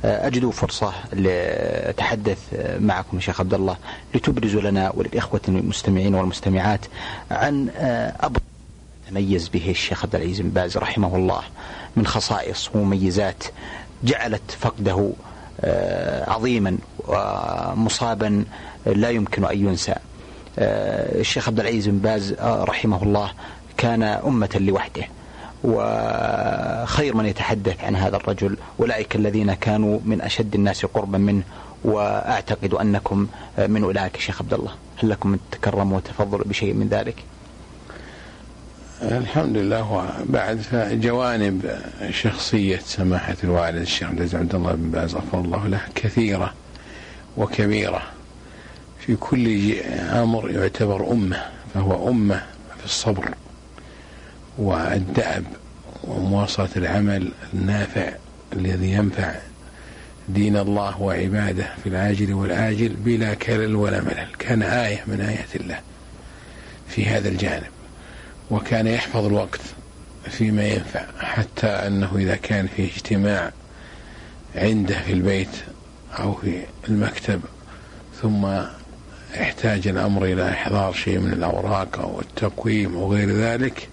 أجد 0.04 0.50
فرصة 0.50 0.94
لأتحدث 1.14 2.38
معكم 2.80 3.20
شيخ 3.20 3.40
عبد 3.40 3.54
الله 3.54 3.78
لتبرزوا 4.16 4.62
لنا 4.62 4.92
وللإخوة 4.96 5.42
المستمعين 5.48 6.16
والمستمعات 6.16 6.80
عن 7.32 7.70
أبرز 8.20 8.42
تميز 9.10 9.48
به 9.48 9.70
الشيخ 9.72 10.04
عبد 10.04 10.16
العزيز 10.16 10.42
بن 10.42 10.50
باز 10.50 10.78
رحمه 10.78 11.16
الله 11.16 11.42
من 11.96 12.08
خصائص 12.08 12.70
ومميزات 12.76 13.44
جعلت 14.04 14.52
فقده 14.60 15.10
عظيما 16.28 16.78
ومصابا 17.08 18.46
لا 18.86 19.10
يمكن 19.10 19.46
أن 19.46 19.68
ينسى. 19.68 19.96
الشيخ 20.60 21.48
عبد 21.48 21.60
العزيز 21.60 21.88
بن 21.88 21.98
باز 21.98 22.36
رحمه 22.42 23.04
الله 23.04 23.32
كان 23.78 24.04
أمة 24.04 24.50
لوحده. 24.60 25.04
وخير 25.64 27.16
من 27.16 27.26
يتحدث 27.26 27.84
عن 27.84 27.96
هذا 27.96 28.16
الرجل. 28.16 28.58
أولئك 28.80 29.16
الذين 29.16 29.54
كانوا 29.54 30.00
من 30.06 30.22
أشد 30.22 30.56
الناس 30.56 30.86
قربا 30.86 31.18
منه 31.18 31.44
وأعتقد 31.84 32.74
أنكم 32.74 33.28
من 33.58 33.84
أولئك 33.84 34.20
شيخ 34.20 34.42
عبد 34.42 34.54
الله. 34.54 34.72
هل 35.04 35.10
لكم 35.10 35.38
تكرموا 35.52 35.98
وتفضلوا 35.98 36.46
بشيء 36.46 36.74
من 36.74 36.88
ذلك؟ 36.88 37.16
الحمد 39.02 39.58
لله. 39.58 40.10
وبعد 40.30 40.58
فجوانب 40.58 41.80
شخصية 42.12 42.80
سماحة 42.86 43.38
الوالد 43.44 43.82
الشيخ 43.82 44.08
عبد 44.08 44.56
الله 44.56 44.72
بن 44.72 44.92
باز 44.92 45.16
غفر 45.16 45.40
الله 45.40 45.68
له 45.68 45.82
كثيرة 45.96 46.54
وكبيرة. 47.38 48.02
في 49.00 49.16
كل 49.16 49.74
أمر 50.10 50.50
يعتبر 50.50 51.12
أمة 51.12 51.46
فهو 51.74 52.10
أمة 52.10 52.44
في 52.80 52.86
الصبر. 52.86 53.30
والدأب 54.58 55.44
ومواصلة 56.04 56.70
العمل 56.76 57.32
النافع 57.54 58.10
الذي 58.54 58.92
ينفع 58.92 59.36
دين 60.30 60.58
الله 60.58 61.02
وعباده 61.02 61.68
في 61.84 61.90
العاجل 61.90 62.34
والآجل 62.34 62.90
بلا 62.90 63.34
كلل 63.34 63.76
ولا 63.76 64.02
ملل. 64.02 64.28
كان 64.40 64.62
آية 64.62 65.04
من 65.08 65.22
آيات 65.22 65.56
الله 65.56 65.80
في 66.88 67.06
هذا 67.06 67.30
الجانب. 67.30 67.68
وكان 68.52 68.88
يحفظ 68.88 69.26
الوقت 69.26 69.62
فيما 70.30 70.68
ينفع 70.68 71.06
حتى 71.20 71.68
أنه 71.68 72.16
إذا 72.16 72.36
كان 72.36 72.68
في 72.68 72.86
اجتماع 72.86 73.52
عنده 74.56 75.00
في 75.02 75.14
البيت 75.14 75.50
أو 76.20 76.34
في 76.34 76.62
المكتب 76.90 77.42
ثم 78.22 78.46
احتاج 79.42 79.88
الأمر 79.88 80.26
إلى 80.26 80.50
إحضار 80.50 80.94
شيء 80.94 81.20
من 81.20 81.34
الأوراق 81.34 82.00
أو 82.00 82.22
التقويم 82.22 82.96
أو 82.96 83.14
غير 83.14 83.32
ذلك 83.32 83.90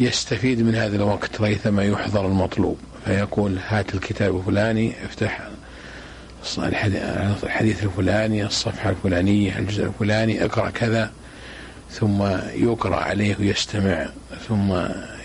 يستفيد 0.00 0.62
من 0.62 0.74
هذا 0.74 0.96
الوقت 0.96 1.40
ريثما 1.40 1.84
يحضر 1.84 2.26
المطلوب 2.26 2.78
فيقول 3.04 3.58
هات 3.68 3.94
الكتاب 3.94 4.36
الفلاني 4.36 4.92
افتح 5.04 5.48
الحديث 7.42 7.84
الفلاني 7.84 8.46
الصفحة 8.46 8.90
الفلانية 8.90 9.58
الجزء 9.58 9.84
الفلاني 9.84 10.44
اقرأ 10.44 10.70
كذا 10.70 11.10
ثم 11.90 12.22
يقرأ 12.54 12.96
عليه 12.96 13.36
ويستمع 13.40 14.06
ثم 14.48 14.72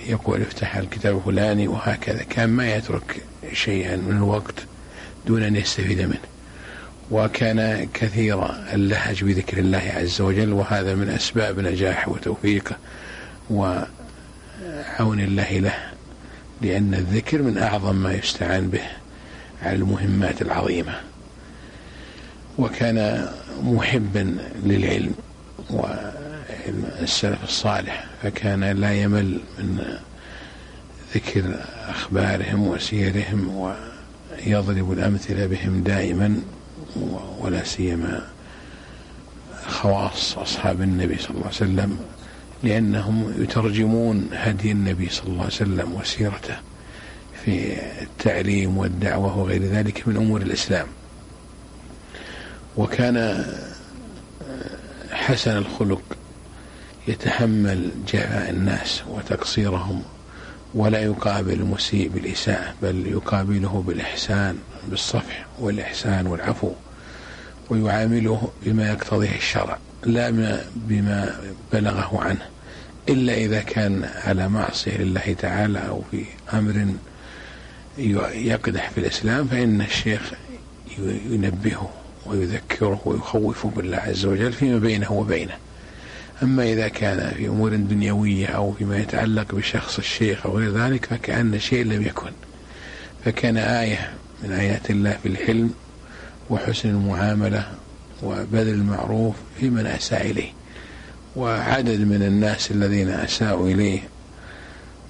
يقول 0.08 0.42
افتح 0.42 0.76
الكتاب 0.76 1.18
الفلاني 1.18 1.68
وهكذا. 1.68 2.24
كان 2.24 2.50
ما 2.50 2.76
يترك 2.76 3.24
شيئا 3.54 3.96
من 3.96 4.18
الوقت 4.18 4.56
دون 5.28 5.44
أن 5.44 5.56
يستفيد 5.56 6.02
منه. 6.02 6.18
وكان 7.12 7.88
كثير 7.94 8.46
اللهج 8.74 9.24
بذكر 9.24 9.58
الله 9.58 9.92
عز 9.96 10.22
وجل 10.22 10.54
وهذا 10.54 10.96
من 10.96 11.10
أسباب 11.10 11.60
نجاحه 11.60 12.12
وتوفيقه 12.12 12.76
وعون 14.64 15.20
الله 15.20 15.60
له 15.60 15.76
لأن 16.62 16.94
الذكر 16.94 17.42
من 17.42 17.58
أعظم 17.58 17.96
ما 17.96 18.14
يستعان 18.14 18.70
به 18.70 18.84
على 19.62 19.76
المهمات 19.76 20.42
العظيمة. 20.42 20.94
وكان 22.58 23.30
محبا 23.64 24.38
للعلم 24.64 25.14
والسلف 25.70 27.44
الصالح 27.44 28.06
فكان 28.24 28.64
لا 28.64 28.94
يمل 28.94 29.40
من 29.60 29.98
ذكر 31.16 31.60
أخبارهم 31.90 32.68
وسيرهم 32.68 33.72
ويضرب 34.46 34.92
الأمثلة 34.92 35.46
بهم 35.46 35.84
دائما 35.84 36.42
ولا 37.40 37.64
سيما 37.64 38.28
خواص 39.68 40.38
أصحاب 40.38 40.82
النبي 40.82 41.18
صلى 41.18 41.30
الله 41.30 41.46
عليه 41.46 41.56
وسلم. 41.56 42.00
لأنهم 42.64 43.34
يترجمون 43.40 44.30
هدي 44.34 44.72
النبي 44.72 45.10
صلى 45.10 45.28
الله 45.28 45.44
عليه 45.44 45.54
وسلم 45.54 45.94
وسيرته 45.94 46.58
في 47.46 47.78
التعليم 48.02 48.78
والدعوة 48.78 49.38
وغير 49.38 49.64
ذلك 49.64 50.08
من 50.08 50.18
أمور 50.18 50.42
الإسلام. 50.42 50.88
وكان 52.78 53.46
حسن 55.12 55.58
الخلق 55.58 56.02
يتحمل 57.08 57.92
جفاء 58.08 58.50
الناس 58.50 59.04
وتقصيرهم 59.10 60.04
ولا 60.74 61.00
يقابل 61.04 61.54
المسيء 61.54 62.10
بالإساءة 62.10 62.74
بل 62.82 63.08
يقابله 63.08 63.84
بالإحسان 63.88 64.58
بالصفح 64.88 65.46
والإحسان 65.60 66.28
والعفو 66.28 66.72
ويعامله 67.70 68.52
بما 68.66 68.90
يقتضيه 68.90 69.36
الشرع 69.36 69.78
لا 70.04 70.60
بما 70.76 71.36
بلغه 71.74 72.20
عنه. 72.22 72.53
إلا 73.10 73.34
إذا 73.34 73.62
كان 73.62 74.10
على 74.24 74.50
معصية 74.50 74.98
لله 74.98 75.36
تعالى 75.40 75.80
أو 75.80 76.02
في 76.12 76.26
أمر 76.54 76.88
يقدح 78.34 78.90
في 78.90 78.98
الإسلام 78.98 79.48
فإن 79.48 79.82
الشيخ 79.82 80.34
ينبهه 81.30 81.90
ويذكره 82.26 83.02
ويخوفه 83.06 83.70
بالله 83.70 83.98
عز 83.98 84.26
وجل 84.26 84.54
فيما 84.54 84.80
بينه 84.80 85.12
وبينه. 85.12 85.54
أما 86.44 86.64
إذا 86.64 86.88
كان 86.88 87.34
في 87.38 87.48
أمور 87.48 87.76
دنيوية 87.76 88.48
أو 88.48 88.72
فيما 88.74 88.98
يتعلق 88.98 89.56
بشخص 89.56 89.98
الشيخ 89.98 90.46
أو 90.46 90.58
غير 90.58 90.72
ذلك 90.72 91.06
فكأن 91.06 91.60
شيء 91.60 91.86
لم 91.86 92.02
يكن. 92.02 92.32
فكان 93.26 93.58
آية 93.58 94.14
من 94.44 94.52
آيات 94.52 94.90
الله 94.90 95.18
في 95.24 95.30
الحلم 95.30 95.74
وحسن 96.50 96.90
المعاملة 96.90 97.68
وبذل 98.24 98.70
المعروف 98.70 99.36
في 99.60 99.70
من 99.70 99.86
أساء 99.86 100.32
إليه. 100.32 100.52
وعدد 101.36 102.00
من 102.00 102.24
الناس 102.24 102.72
الذين 102.72 103.10
أساءوا 103.10 103.68
إليه 103.70 104.00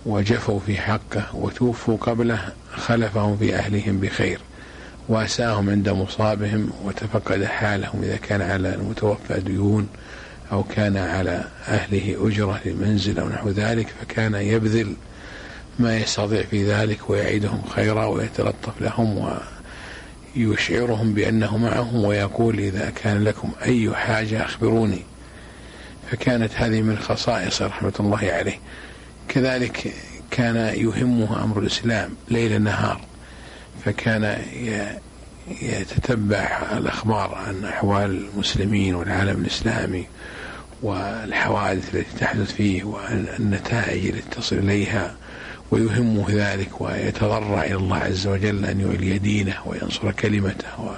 وجفوا 0.05 0.59
في 0.65 0.77
حقه 0.77 1.35
وتوفوا 1.35 1.97
قبله 1.97 2.39
خلفهم 2.71 3.37
في 3.37 3.55
أهلهم 3.55 3.99
بخير 3.99 4.39
وأساهم 5.09 5.69
عند 5.69 5.89
مصابهم 5.89 6.69
وتفقد 6.83 7.43
حالهم 7.43 8.03
إذا 8.03 8.15
كان 8.15 8.41
على 8.41 8.75
المتوفى 8.75 9.39
ديون 9.39 9.87
أو 10.51 10.63
كان 10.63 10.97
على 10.97 11.43
أهله 11.67 12.27
أجرة 12.27 12.59
لمنزل 12.65 13.19
أو 13.19 13.29
نحو 13.29 13.49
ذلك 13.49 13.87
فكان 14.01 14.33
يبذل 14.33 14.95
ما 15.79 15.97
يستطيع 15.97 16.43
في 16.43 16.71
ذلك 16.71 17.09
ويعيدهم 17.09 17.61
خيرا 17.69 18.05
ويتلطف 18.05 18.81
لهم 18.81 19.37
ويشعرهم 20.35 21.13
بأنه 21.13 21.57
معهم 21.57 22.05
ويقول 22.05 22.59
إذا 22.59 22.89
كان 22.89 23.23
لكم 23.23 23.51
أي 23.61 23.95
حاجة 23.95 24.45
أخبروني 24.45 25.01
فكانت 26.11 26.51
هذه 26.55 26.81
من 26.81 26.97
خصائص 26.97 27.61
رحمة 27.61 27.93
الله 27.99 28.31
عليه. 28.31 28.59
كذلك 29.27 29.93
كان 30.31 30.55
يهمه 30.55 31.43
أمر 31.43 31.59
الإسلام 31.59 32.15
ليل 32.29 32.61
نهار 32.61 33.01
فكان 33.85 34.37
يتتبع 35.61 36.61
الأخبار 36.77 37.35
عن 37.35 37.65
أحوال 37.65 38.27
المسلمين 38.33 38.95
والعالم 38.95 39.41
الإسلامي 39.41 40.07
والحوادث 40.81 41.95
التي 41.95 42.17
تحدث 42.19 42.53
فيه 42.53 42.83
والنتائج 42.83 44.05
التي 44.05 44.29
تصل 44.29 44.55
إليها 44.55 45.15
ويهمه 45.71 46.25
ذلك 46.29 46.81
ويتضرع 46.81 47.63
إلى 47.63 47.75
الله 47.75 47.97
عز 47.97 48.27
وجل 48.27 48.65
أن 48.65 48.79
يعلي 48.79 49.17
دينه 49.17 49.55
وينصر 49.65 50.11
كلمته 50.11 50.95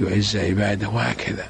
ويعز 0.00 0.36
عباده 0.36 0.88
وهكذا. 0.88 1.46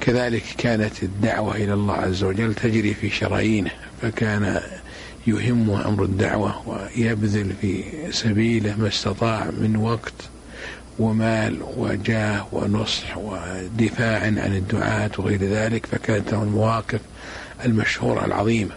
كذلك 0.00 0.42
كانت 0.58 1.02
الدعوة 1.02 1.56
إلى 1.56 1.74
الله 1.74 1.94
عز 1.94 2.24
وجل 2.24 2.54
تجري 2.54 2.94
في 2.94 3.10
شرايينه 3.10 3.70
فكان 4.02 4.60
يهمه 5.26 5.88
أمر 5.88 6.04
الدعوة 6.04 6.68
ويبذل 6.68 7.52
في 7.60 7.84
سبيله 8.10 8.76
ما 8.76 8.88
استطاع 8.88 9.44
من 9.44 9.76
وقت 9.76 10.14
ومال 10.98 11.58
وجاه 11.76 12.46
ونصح 12.52 13.18
ودفاع 13.18 14.20
عن 14.20 14.38
الدعاة 14.38 15.10
وغير 15.18 15.44
ذلك 15.44 15.86
فكانت 15.86 16.32
له 16.32 16.42
المواقف 16.42 17.00
المشهورة 17.64 18.24
العظيمة. 18.24 18.74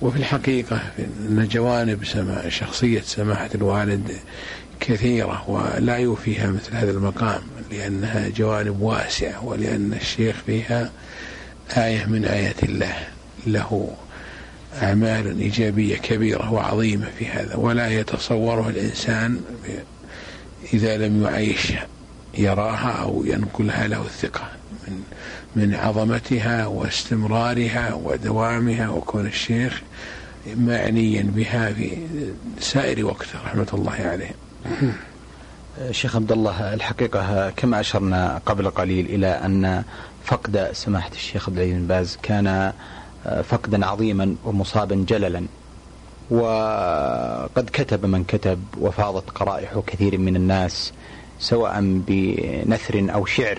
وفي 0.00 0.16
الحقيقة 0.16 0.80
أن 0.98 1.48
جوانب 1.50 2.04
شخصية 2.48 3.00
سماحة 3.00 3.50
الوالد 3.54 4.12
كثيرة 4.80 5.50
ولا 5.50 5.96
يوفيها 5.96 6.50
مثل 6.50 6.76
هذا 6.76 6.90
المقام 6.90 7.42
لأنها 7.70 8.28
جوانب 8.28 8.80
واسعة 8.80 9.44
ولأن 9.44 9.92
الشيخ 9.92 10.36
فيها 10.46 10.90
آية 11.76 12.04
من 12.06 12.24
آيات 12.24 12.62
الله. 12.62 12.96
له 13.46 13.90
أعمال 14.82 15.40
إيجابية 15.40 15.96
كبيرة 15.96 16.52
وعظيمة 16.52 17.06
في 17.18 17.26
هذا 17.26 17.56
ولا 17.56 17.88
يتصوره 17.88 18.68
الإنسان 18.68 19.40
إذا 20.74 20.96
لم 20.96 21.22
يعيشها 21.22 21.86
يراها 22.38 22.90
أو 22.90 23.24
ينقلها 23.24 23.86
له 23.86 24.02
الثقة 24.02 24.48
من 24.88 25.02
من 25.56 25.74
عظمتها 25.74 26.66
واستمرارها 26.66 27.94
ودوامها 27.94 28.88
وكون 28.88 29.26
الشيخ 29.26 29.82
معنيا 30.56 31.22
بها 31.22 31.72
في 31.72 31.96
سائر 32.60 33.06
وقته 33.06 33.38
رحمة 33.44 33.66
الله 33.72 33.92
عليه. 33.92 34.30
شيخ 35.90 36.16
عبد 36.16 36.32
الله 36.32 36.74
الحقيقة 36.74 37.50
كما 37.50 37.80
أشرنا 37.80 38.40
قبل 38.46 38.70
قليل 38.70 39.06
إلى 39.06 39.26
أن 39.26 39.84
فقد 40.24 40.68
سماحة 40.72 41.10
الشيخ 41.12 41.48
عبد 41.48 41.58
العزيز 41.58 41.76
بن 41.76 41.86
باز 41.86 42.18
كان 42.22 42.72
فقدا 43.44 43.86
عظيما 43.86 44.36
ومصابا 44.44 45.04
جللا. 45.08 45.46
وقد 46.30 47.70
كتب 47.72 48.06
من 48.06 48.24
كتب 48.24 48.64
وفاضت 48.80 49.30
قرائح 49.30 49.82
كثير 49.86 50.18
من 50.18 50.36
الناس 50.36 50.92
سواء 51.38 51.80
بنثر 51.80 53.06
أو 53.14 53.26
شعر 53.26 53.58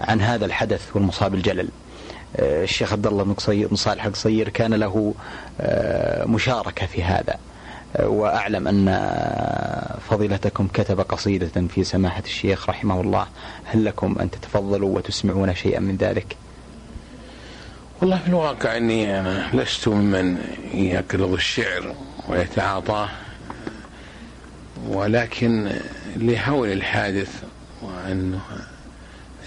عن 0.00 0.20
هذا 0.20 0.46
الحدث 0.46 0.88
والمصاب 0.94 1.34
الجلل. 1.34 1.68
الشيخ 2.38 2.92
عبد 2.92 3.06
الله 3.06 3.24
بن 3.48 3.76
صالح 3.76 4.04
القصير 4.04 4.48
كان 4.48 4.74
له 4.74 5.14
مشاركة 6.26 6.86
في 6.86 7.02
هذا. 7.02 7.38
وأعلم 7.98 8.68
أن 8.68 8.86
فضيلتكم 10.10 10.68
كتب 10.74 11.00
قصيدة 11.00 11.68
في 11.68 11.84
سماحة 11.84 12.22
الشيخ 12.24 12.68
رحمه 12.68 13.00
الله. 13.00 13.26
هل 13.64 13.84
لكم 13.84 14.16
أن 14.20 14.30
تتفضلوا 14.30 14.96
وتسمعون 14.96 15.54
شيئا 15.54 15.80
من 15.80 15.96
ذلك؟ 15.96 16.36
والله 18.02 18.18
في 18.18 18.28
الواقع 18.28 18.76
أني 18.76 19.20
أنا 19.20 19.50
لست 19.52 19.88
ممن 19.88 20.38
يقرض 20.74 21.32
الشعر 21.32 21.94
ويتعاطاه 22.28 23.08
ولكن 24.88 25.72
لهول 26.16 26.72
الحادث 26.72 27.42
وأنه 27.82 28.40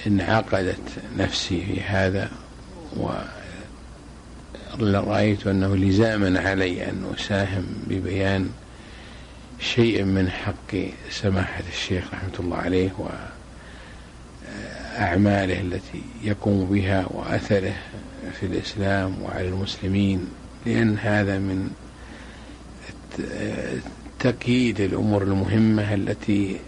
انعقدت 0.07 0.81
نفسي 1.17 1.65
في 1.65 1.81
هذا 1.81 2.29
ورأيت 4.79 5.47
أنه 5.47 5.75
لزاما 5.75 6.39
علي 6.39 6.89
أن 6.89 7.13
أساهم 7.17 7.65
ببيان 7.87 8.49
شيء 9.59 10.03
من 10.03 10.29
حق 10.29 10.75
سماحة 11.09 11.63
الشيخ 11.73 12.03
رحمة 12.13 12.33
الله 12.39 12.57
عليه 12.57 12.91
وأعماله 14.97 15.61
التي 15.61 16.01
يقوم 16.23 16.65
بها 16.65 17.05
وأثره 17.09 17.75
في 18.39 18.45
الإسلام 18.45 19.21
وعلى 19.21 19.47
المسلمين 19.47 20.27
لأن 20.65 20.97
هذا 20.97 21.37
من 21.37 21.69
تقييد 24.19 24.81
الأمور 24.81 25.23
المهمة 25.23 25.93
التي 25.93 26.59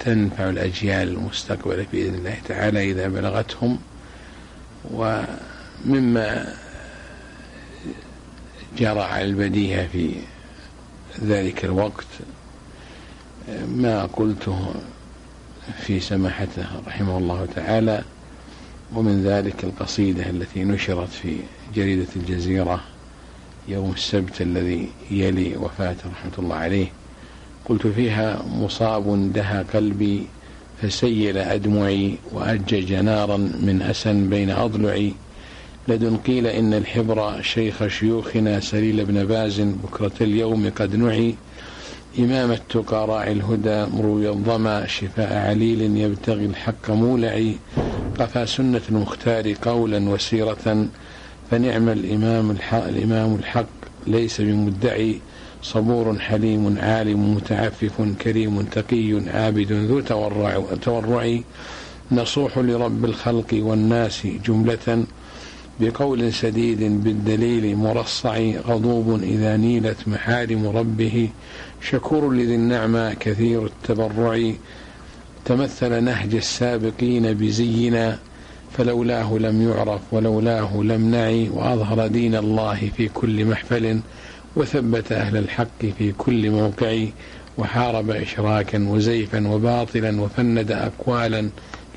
تنفع 0.00 0.50
الأجيال 0.50 1.08
المستقبلة 1.08 1.86
بإذن 1.92 2.14
الله 2.14 2.36
تعالى 2.48 2.90
إذا 2.90 3.08
بلغتهم 3.08 3.78
ومما 4.90 6.54
جرى 8.78 9.00
على 9.00 9.24
البديهة 9.24 9.86
في 9.86 10.10
ذلك 11.24 11.64
الوقت 11.64 12.06
ما 13.68 14.04
قلته 14.04 14.74
في 15.80 16.00
سماحته 16.00 16.66
رحمه 16.86 17.18
الله 17.18 17.46
تعالى 17.56 18.02
ومن 18.94 19.24
ذلك 19.24 19.64
القصيدة 19.64 20.30
التي 20.30 20.64
نشرت 20.64 21.08
في 21.08 21.36
جريدة 21.74 22.06
الجزيرة 22.16 22.80
يوم 23.68 23.92
السبت 23.92 24.40
الذي 24.40 24.88
يلي 25.10 25.56
وفاته 25.56 26.10
رحمة 26.10 26.32
الله 26.38 26.56
عليه. 26.56 26.86
قلت 27.64 27.86
فيها 27.86 28.42
مصاب 28.46 29.32
دها 29.32 29.64
قلبي 29.74 30.26
فسيل 30.82 31.38
أدمعي 31.38 32.14
وأجج 32.32 32.92
نارا 32.92 33.36
من 33.36 33.82
أسن 33.82 34.28
بين 34.30 34.50
أضلعي. 34.50 35.12
لدن 35.90 36.16
قيل 36.16 36.46
إن 36.46 36.74
الحبر 36.74 37.42
شيخ 37.42 37.86
شيوخنا 37.86 38.60
سليل 38.60 39.04
بن 39.04 39.24
باز 39.24 39.60
بكرة 39.60 40.12
اليوم 40.20 40.70
قد 40.76 40.96
نعي. 40.96 41.34
إمام 42.18 42.52
التقى 42.52 43.06
راعي 43.06 43.32
الهدى 43.32 43.86
مروي 43.96 44.28
الظما 44.28 44.86
شفاء 44.86 45.48
عليل 45.48 45.96
يبتغي 45.96 46.46
الحق 46.46 46.90
مولعي. 46.90 47.54
قفى 48.18 48.46
سنة 48.46 48.80
المختار 48.88 49.54
قولا 49.62 50.10
وسيرة. 50.10 50.88
فنعم 51.50 51.88
الإمام 51.88 52.50
الحق, 52.50 52.84
الإمام 52.84 53.34
الحق 53.34 53.74
ليس 54.06 54.40
بمدعي. 54.40 55.20
صبور 55.62 56.18
حليم 56.18 56.78
عالم 56.78 57.34
متعفف 57.34 58.02
كريم 58.20 58.62
تقي 58.62 59.20
عابد 59.34 59.72
ذو 59.72 60.00
تورع, 60.00 60.62
تورع. 60.82 61.38
نصوح 62.12 62.58
لرب 62.58 63.04
الخلق 63.04 63.50
والناس 63.52 64.26
جملة. 64.44 65.04
بقول 65.80 66.32
سديد 66.32 67.04
بالدليل 67.04 67.76
مرصع 67.76 68.38
غضوب 68.38 69.22
إذا 69.22 69.56
نيلت 69.56 69.96
محارم 70.06 70.66
ربه. 70.66 71.28
شكور 71.82 72.32
لذي 72.32 72.54
النعمى 72.54 73.14
كثير 73.20 73.66
التبرع. 73.66 74.52
تمثل 75.44 76.04
نهج 76.04 76.34
السابقين 76.34 77.34
بزينا 77.34 78.18
فلولاه 78.72 79.38
لم 79.38 79.70
يعرف 79.70 80.00
ولولاه 80.12 80.76
لم 80.76 81.10
نعي 81.10 81.48
وأظهر 81.48 82.06
دين 82.06 82.34
الله 82.34 82.90
في 82.96 83.08
كل 83.08 83.44
محفل 83.44 84.00
وثبت 84.56 85.12
أهل 85.12 85.36
الحق 85.36 85.86
في 85.98 86.12
كل 86.12 86.50
موقع 86.50 87.04
وحارب 87.58 88.10
إشراكا 88.10 88.88
وزيفا 88.88 89.48
وباطلا 89.48 90.20
وفند 90.20 90.70
أقوالا 90.70 91.48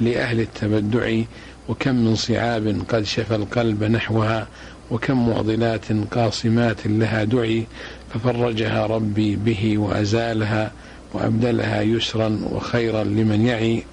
لأهل 0.02 0.40
التبدع. 0.40 1.22
وكم 1.70 1.96
من 1.96 2.16
صعاب 2.16 2.82
قد 2.90 3.04
شفى 3.04 3.36
القلب 3.36 3.84
نحوها 3.84 4.48
وكم 4.92 5.30
معضلات 5.30 5.86
قاصمات 6.12 6.78
لها 6.88 7.24
دعي 7.24 7.68
ففرجها 8.14 8.86
ربي 8.86 9.36
به 9.36 9.78
وأزالها 9.78 10.72
وأبدلها 11.14 11.82
يسرا 11.82 12.40
وخيرا 12.52 13.04
لمن 13.04 13.46
يعي. 13.46 13.84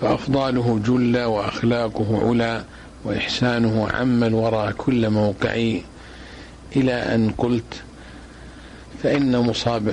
فأفضاله 0.00 0.80
جل 0.86 1.18
وأخلاقه 1.18 2.28
علا 2.28 2.64
وإحسانه 3.04 3.88
عم 3.88 4.24
الورى 4.24 4.72
كل 4.72 5.10
موقعي. 5.10 5.82
إلى 6.76 6.92
أن 6.92 7.30
قلت 7.30 7.82
فإن 9.02 9.38
مصاب 9.38 9.88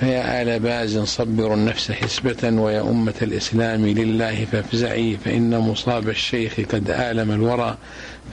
فيا 0.00 0.42
آل 0.42 0.60
باز 0.60 0.98
صبروا 0.98 1.54
النفس 1.54 1.92
حسبة 1.92 2.60
ويا 2.60 2.80
أمة 2.82 3.14
الإسلام 3.22 3.86
لله 3.86 4.44
فافزعي 4.44 5.16
فإن 5.24 5.58
مصاب 5.58 6.08
الشيخ 6.08 6.60
قد 6.60 6.90
آلم 6.90 7.30
الورى 7.30 7.76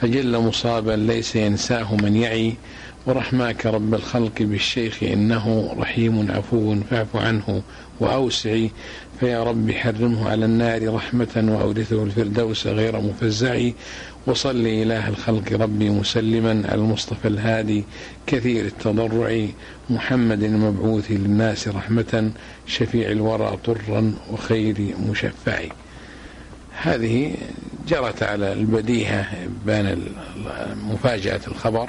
فجل 0.02 0.38
مصابا 0.38 0.92
ليس 0.92 1.36
ينساه 1.36 1.94
من 1.96 2.16
يعي 2.16 2.54
ورحماك 3.06 3.66
رب 3.66 3.94
الخلق 3.94 4.42
بالشيخ 4.42 5.02
إنه 5.02 5.74
رحيم. 5.78 6.30
عفو 6.30 6.76
فاعف 6.90 7.16
عنه 7.16 7.62
وأوسعي 8.00 8.70
فيا 9.20 9.44
رب 9.44 9.70
حرمه 9.70 10.30
على 10.30 10.44
النار 10.44 10.94
رحمة 10.94 11.44
وأورثه 11.48 12.04
الفردوس 12.04 12.66
غير 12.66 13.00
مفزع. 13.00 13.68
وصل 14.26 14.66
إله 14.66 15.08
الخلق 15.08 15.52
ربي 15.52 15.90
مسلما 15.90 16.50
على 16.50 16.80
المصطفى 16.80 17.28
الهادي 17.28 17.84
كثير 18.26 18.64
التضرع. 18.64 19.46
محمد 19.90 20.42
المبعوث 20.42 21.10
للناس 21.10 21.68
رحمة 21.68 22.30
شفيع 22.66 23.10
الورى 23.10 23.58
طرا 23.64 24.14
وخير 24.32 24.94
مشفع. 25.10 25.60
هذه 26.82 27.34
جرت 27.88 28.22
على 28.22 28.52
البديهة 28.52 29.26
بان 29.66 29.98
مفاجأة 30.90 31.40
الخبر. 31.48 31.88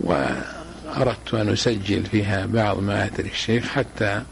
وأردت 0.00 1.34
أن 1.34 1.48
أسجل 1.48 2.04
فيها 2.04 2.46
بعض 2.46 2.78
مآثر 2.78 3.24
الشيخ 3.24 3.68
حتى 3.68 4.22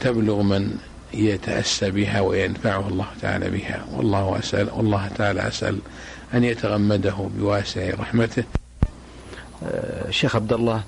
تبلغ 0.00 0.42
من 0.42 0.74
يتأسى 1.14 1.90
بها 1.90 2.20
وينفعه 2.20 2.88
الله 2.88 3.06
تعالى 3.22 3.50
بها. 3.50 3.84
والله 3.92 4.38
أسأل 4.38 4.70
والله 4.70 5.08
تعالى 5.08 5.48
أسأل 5.48 5.78
أن 6.34 6.44
يتغمده 6.44 7.28
بواسع 7.38 7.90
رحمته. 7.98 8.44
شيخ 10.10 10.36
عبد 10.36 10.52
الله 10.52 10.82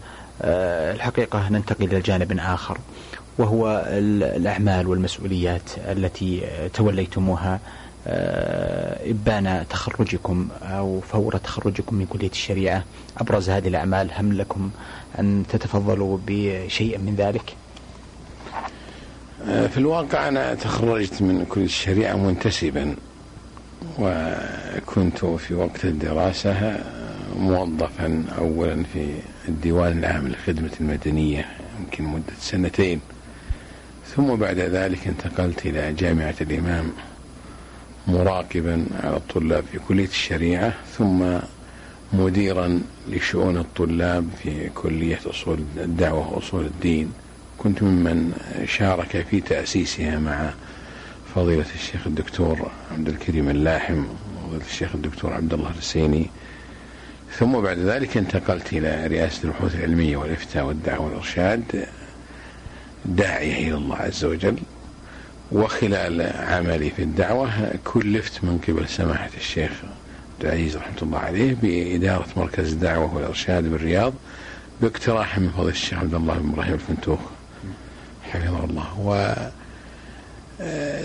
الحقيقة 0.94 1.48
ننتقل 1.48 1.84
إلى 1.84 2.00
جانب 2.00 2.38
آخر 2.40 2.78
وهو 3.38 3.84
الأعمال 4.12 4.86
والمسؤوليات 4.86 5.70
التي 5.78 6.42
توليتموها 6.74 7.60
إبان 9.10 9.64
تخرجكم 9.70 10.48
أو 10.62 11.00
فور 11.00 11.36
تخرجكم 11.36 11.96
من 11.96 12.06
كلية 12.06 12.30
الشريعة. 12.30 12.84
أبرز 13.18 13.50
هذه 13.50 13.68
الأعمال 13.68 14.10
هم 14.18 14.32
لكم 14.32 14.70
أن 15.18 15.44
تتفضلوا 15.48 16.18
بشيء 16.26 16.98
من 16.98 17.14
ذلك؟ 17.16 17.54
في 19.44 19.76
الواقع 19.78 20.28
أنا 20.28 20.54
تخرجت 20.54 21.22
من 21.22 21.44
كلية 21.48 21.64
الشريعة 21.64 22.16
منتسبا 22.16 22.96
وكنت 23.98 25.24
في 25.24 25.54
وقت 25.54 25.84
الدراسة 25.84 26.80
موظفا 27.38 28.24
أولا 28.38 28.82
في 28.92 29.14
الديوان 29.48 29.98
العام 29.98 30.28
للخدمة 30.28 30.70
المدنية 30.80 31.46
يمكن 31.80 32.04
مدة 32.04 32.32
سنتين. 32.40 33.00
ثم 34.16 34.34
بعد 34.36 34.58
ذلك 34.58 35.06
انتقلت 35.06 35.66
إلى 35.66 35.92
جامعة 35.92 36.34
الإمام. 36.40 36.92
مراقبا 38.08 38.86
على 39.04 39.16
الطلاب 39.16 39.64
في 39.72 39.78
كلية 39.88 40.08
الشريعة 40.08 40.74
ثم 40.98 41.38
مديرا 42.12 42.80
لشؤون 43.08 43.56
الطلاب 43.56 44.28
في 44.42 44.68
كلية 44.74 45.18
أصول 45.26 45.58
الدعوة 45.76 46.34
وأصول 46.34 46.66
الدين. 46.66 47.12
كنت 47.58 47.82
ممن 47.82 48.32
شارك 48.66 49.26
في 49.30 49.40
تأسيسها 49.40 50.18
مع 50.18 50.50
فضيلة 51.34 51.66
الشيخ 51.74 52.06
الدكتور 52.06 52.70
عبد 52.92 53.08
الكريم 53.08 53.48
اللاحم 53.48 54.04
وفضيلة 54.36 54.64
الشيخ 54.70 54.94
الدكتور 54.94 55.32
عبد 55.32 55.54
الله 55.54 55.70
الحسيني. 55.70 56.26
ثم 57.38 57.60
بعد 57.60 57.78
ذلك 57.78 58.16
انتقلت 58.16 58.72
إلى 58.72 59.06
رئاسة 59.06 59.44
البحوث 59.44 59.74
العلمية 59.74 60.16
والإفتاء 60.16 60.64
والدعوة 60.64 61.06
والإرشاد 61.06 61.86
داعية 63.04 63.68
إلى 63.68 63.74
الله 63.74 63.96
عز 63.96 64.24
وجل. 64.24 64.56
وخلال 65.52 66.32
عملي 66.36 66.90
في 66.90 67.02
الدعوة 67.02 67.50
كلفت 67.84 68.44
من 68.44 68.58
قبل 68.68 68.88
سماحة 68.88 69.30
الشيخ 69.36 69.70
عبد 70.34 70.44
العزيز 70.46 70.76
رحمة 70.76 70.96
الله 71.02 71.18
عليه 71.18 71.56
بإدارة 71.62 72.26
مركز 72.36 72.72
الدعوة 72.72 73.14
والإرشاد 73.14 73.64
بالرياض 73.64 74.12
باقتراح 74.80 75.38
من 75.38 75.50
فضل 75.50 75.68
الشيخ 75.68 75.98
عبد 75.98 76.14
الله 76.14 76.34
بن 76.34 76.52
إبراهيم 76.52 76.74
الفنتوخ 76.74 77.20
حفظه 78.32 78.64
الله. 78.64 79.00
و 79.00 79.34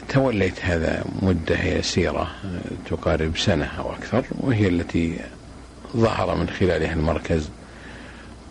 توليت 0.09 0.65
هذا 0.65 1.05
مدة 1.21 1.63
يسيرة 1.63 2.31
تقارب 2.89 3.37
سنة 3.37 3.65
أو 3.65 3.93
أكثر 3.93 4.25
وهي 4.39 4.67
التي 4.67 5.19
ظهر 5.97 6.35
من 6.35 6.49
خلالها 6.49 6.93
المركز 6.93 7.49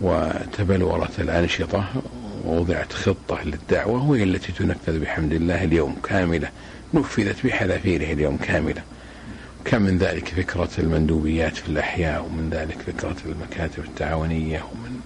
وتبلورت 0.01 1.21
الأنشطة 1.21 1.85
ووضعت 2.45 2.93
خطة 2.93 3.43
للدعوة 3.45 4.11
وهي 4.11 4.23
التي 4.23 4.53
تنفذ 4.53 4.99
بحمد 4.99 5.33
الله 5.33 5.65
اليوم 5.65 5.97
كاملة. 6.03 6.49
نفذت 6.95 7.47
بحذافيره 7.47 8.13
اليوم 8.13 8.37
كاملة. 8.37 8.83
كم 9.65 9.83
من 9.83 9.99
ذلك 9.99 10.29
فكرة 10.29 10.69
المندوبيات 10.79 11.57
في 11.57 11.69
الأحياء 11.69 12.25
ومن 12.25 12.51
ذلك 12.51 12.79
فكرة 12.87 13.17
المكاتب 13.27 13.85
التعاونية 13.85 14.65
ومن 14.73 15.01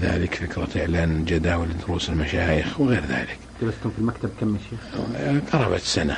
ذلك 0.00 0.34
فكرة 0.34 0.68
إعلان 0.80 1.24
جداول 1.24 1.68
دروس 1.86 2.08
المشايخ 2.08 2.80
وغير 2.80 3.02
ذلك. 3.08 3.38
جلستم 3.62 3.90
في 3.90 3.98
المكتب 3.98 4.30
كم 4.40 4.54
يا 4.54 4.60
شيخ؟ 4.70 4.80
قرابة 5.52 5.78
سنة. 5.78 6.16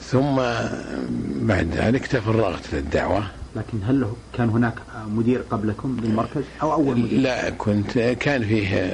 ثم 0.00 0.36
بعد 1.46 1.68
ذلك 1.74 2.06
تفرغت 2.06 2.74
للدعوة. 2.74 3.26
لكن 3.56 3.78
هل 3.86 4.06
كان 4.34 4.48
هناك 4.48 4.74
مدير 5.08 5.42
قبلكم 5.50 5.96
للمركز 6.02 6.42
أو 6.62 6.72
أول 6.72 6.98
مدير؟ 6.98 7.20
لا 7.20 7.50
كنت 7.50 7.98
كان 7.98 8.44
فيه 8.44 8.88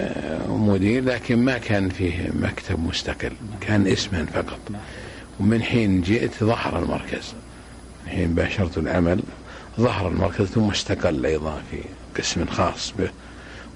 مدير 0.49 1.05
لكن 1.05 1.39
ما 1.45 1.59
كان 1.59 1.89
فيه 1.89 2.31
مكتب 2.35 2.79
مستقل. 2.79 3.33
كان 3.61 3.87
اسما 3.87 4.25
فقط. 4.25 4.59
ومن 5.41 5.63
حين 5.63 6.01
جئت 6.01 6.45
ظهر 6.45 6.83
المركز. 6.83 7.35
من 8.07 8.13
حين 8.13 8.35
باشرت 8.35 8.79
العمل 8.79 9.21
ظهر 9.81 10.09
المركز 10.09 10.47
ثم 10.47 10.71
استقل 10.71 11.27
أيضا 11.27 11.63
في 11.71 11.79
قسم 12.19 12.47
خاص 12.47 12.95
به 12.99 13.11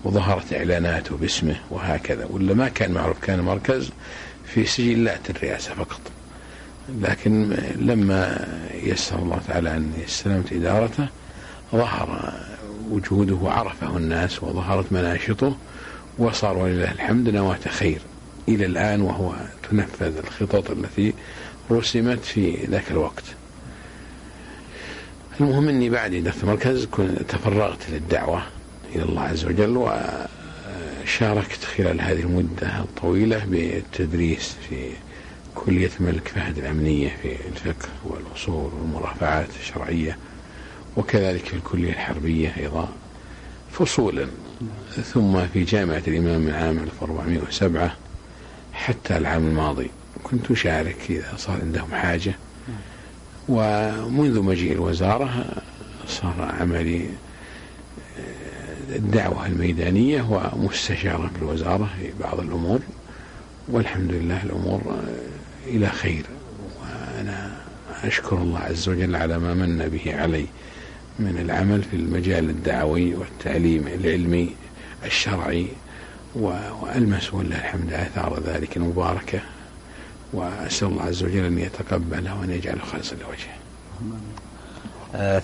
وظهرت 0.05 0.53
اعلاناته 0.53 1.17
باسمه 1.17 1.57
وهكذا. 1.71 2.27
ولا 2.31 2.55
ما 2.55 2.69
كان 2.69 2.93
معروف 2.93 3.21
كان 3.21 3.39
المركز 3.39 3.91
في 4.45 4.67
سجلات 4.67 5.31
الرئاسة 5.31 5.75
فقط. 5.75 6.01
لكن 7.01 7.57
لما 7.77 8.49
يسر 8.83 9.19
الله 9.19 9.41
تعالى 9.49 9.77
أن 9.77 9.93
استلمت 10.05 10.53
إدارته 10.53 11.09
ظهر 11.73 12.33
وجوده 12.91 13.35
وعرفه 13.35 13.97
الناس 13.97 14.43
وظهرت 14.43 14.93
مناشطه 14.93 15.57
وصار 16.19 16.59
ولله 16.59 16.93
الحمد 16.93 17.29
نواة 17.29 17.59
خير. 17.69 18.01
إلى 18.49 18.67
الآن 18.67 19.01
وهو 19.01 19.35
تنفذ 19.71 20.19
الخطط 20.19 20.71
التي 20.71 21.13
رسمت 21.71 22.25
في 22.25 22.67
ذاك 22.71 22.91
الوقت. 22.91 23.25
المهم 25.41 25.69
أني 25.69 25.91
بعد 25.91 26.15
إدارة 26.15 26.35
المركز 26.43 26.89
تفرغت 27.29 27.91
للدعوة 27.91 28.43
إلى 28.95 29.03
الله 29.03 29.23
عز 29.23 29.45
وجل 29.45 29.77
وشاركت 31.05 31.65
خلال 31.77 32.01
هذه 32.01 32.21
المدة 32.21 32.79
الطويلة 32.79 33.45
بالتدريس 33.45 34.57
في 34.69 34.91
كلية 35.55 35.91
الملك 36.01 36.29
فهد 36.29 36.59
الأمنية 36.59 37.17
في 37.23 37.37
الفقه 37.49 37.89
والأصول 38.05 38.71
والمرافعات 38.75 39.49
الشرعية 39.61 40.19
وكذلك 40.97 41.45
في 41.47 41.55
الكلية 41.57 41.91
الحربية 41.93 42.55
أيضا 42.57 42.89
فصولا. 43.73 44.27
ثم 45.15 45.47
في 45.47 45.65
جامعة 45.65 46.03
الإمام 46.09 46.41
من 46.41 46.51
عام 46.55 46.79
1407 46.79 47.97
حتى 48.73 49.17
العام 49.17 49.47
الماضي 49.47 49.91
كنت 50.23 50.51
أشارك 50.51 50.97
إذا 51.11 51.35
صار 51.37 51.61
عندهم 51.61 51.95
حاجة. 51.95 52.35
ومنذ 53.49 54.41
مجيء 54.43 54.73
الوزارة 54.73 55.45
صار 56.09 56.55
عملي 56.61 57.07
الدعوة 58.89 59.47
الميدانية 59.47 60.23
ومستشارة 60.55 61.31
بالوزارة 61.35 61.91
في 61.99 62.11
بعض 62.21 62.41
الأمور. 62.41 62.81
والحمد 63.69 64.13
لله 64.13 64.43
الأمور 64.43 65.03
إلى 65.67 65.89
خير. 65.89 66.27
وأنا 66.81 67.57
أشكر 68.03 68.39
الله 68.39 68.59
عز 68.59 68.89
وجل 68.89 69.17
على 69.17 69.39
ما 69.39 69.55
من 69.55 69.89
به 69.89 70.17
علي 70.17 70.47
من 71.19 71.39
العمل 71.39 71.83
في 71.83 71.97
المجال 71.97 72.51
الدعوي 72.51 73.15
والتعليم 73.15 73.87
العلمي 73.87 74.57
الشرعي 75.05 75.67
وألمس 76.35 77.35
ولله 77.35 77.57
الحمد 77.57 77.93
آثار 77.93 78.43
ذلك 78.47 78.77
المباركة. 78.77 79.41
وأسأل 80.33 80.89
الله 80.89 81.03
عز 81.03 81.23
وجل 81.23 81.45
أن 81.45 81.59
يتقبله 81.59 82.41
وأن 82.41 82.51
يجعله 82.51 82.85
خالصا 82.85 83.15
لوجهه. 83.15 83.57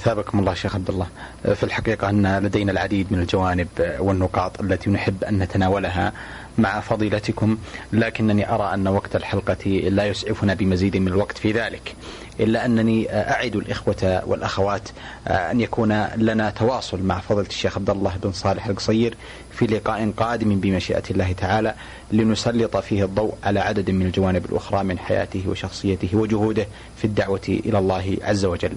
ثابكم 0.04 0.38
الله 0.38 0.54
شيخ 0.54 0.74
عبد 0.74 0.88
الله. 0.90 1.06
في 1.54 1.62
الحقيقة 1.62 2.10
أن 2.10 2.38
لدينا 2.38 2.72
العديد 2.72 3.12
من 3.12 3.20
الجوانب 3.20 3.68
والنقاط 3.98 4.60
التي 4.60 4.90
نحب 4.90 5.24
أن 5.24 5.38
نتناولها 5.38 6.12
مع 6.58 6.80
فضيلتكم 6.80 7.58
لكنني 7.92 8.54
أرى 8.54 8.74
أن 8.74 8.88
وقت 8.88 9.16
الحلقة 9.16 9.70
لا 9.70 10.06
يسعفنا 10.06 10.54
بمزيد 10.54 10.96
من 10.96 11.08
الوقت 11.08 11.38
في 11.38 11.52
ذلك 11.52 11.94
إلا 12.40 12.64
أنني 12.64 13.12
أعد 13.30 13.56
الإخوة 13.56 14.22
والأخوات 14.26 14.88
أن 15.26 15.60
يكون 15.60 16.06
لنا 16.16 16.50
تواصل 16.50 17.02
مع 17.02 17.18
فضيلة 17.20 17.48
الشيخ 17.48 17.76
عبد 17.78 17.90
الله 17.90 18.12
بن 18.22 18.32
صالح 18.32 18.66
القصير 18.66 19.14
في 19.52 19.66
لقاء 19.66 20.10
قادم 20.16 20.60
بمشيئة 20.60 21.02
الله 21.10 21.32
تعالى 21.32 21.74
لنسلط 22.12 22.76
فيه 22.76 23.04
الضوء 23.04 23.34
على 23.44 23.60
عدد 23.60 23.90
من 23.90 24.06
الجوانب 24.06 24.44
الأخرى 24.44 24.84
من 24.84 24.98
حياته 24.98 25.44
وشخصيته 25.48 26.08
وجهوده 26.16 26.66
في 26.96 27.04
الدعوة 27.04 27.40
إلى 27.48 27.78
الله 27.78 28.16
عز 28.22 28.44
وجل. 28.44 28.72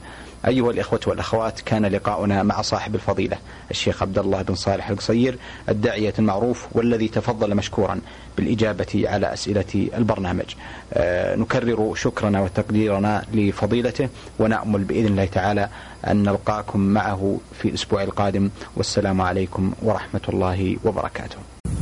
أيها 0.48 0.72
الإخوة 0.72 1.00
والأخوات 1.08 1.62
كان 1.62 1.86
لقاؤنا 1.86 2.44
مع 2.44 2.62
صاحب 2.62 2.96
الفضيلة 2.96 3.38
الشيخ 3.72 4.02
عبد 4.02 4.18
الله 4.18 4.42
بن 4.42 4.56
صالح 4.56 4.90
القصير 4.90 5.38
الداعية 5.70 6.14
المعروف 6.20 6.66
والذي 6.72 7.08
تفضل 7.08 7.56
مشكورا 7.56 8.00
بالإجابة 8.38 9.04
على 9.06 9.34
أسئلة 9.34 9.90
البرنامج. 9.98 10.46
آه 10.94 11.36
نكرر 11.36 11.96
شكرنا 11.96 12.42
وتقديرنا 12.42 13.26
لفضيلته 13.34 14.10
ونأمل 14.40 14.84
بإذن 14.84 15.06
الله 15.08 15.26
تعالى 15.26 15.70
أن 16.08 16.24
نلقاكم 16.24 16.80
معه 16.80 17.40
في 17.62 17.68
الأسبوع 17.68 18.04
القادم. 18.04 18.50
والسلام 18.78 19.22
عليكم 19.22 19.74
ورحمة 19.82 20.22
الله 20.30 20.78
وبركاته. 20.86 21.38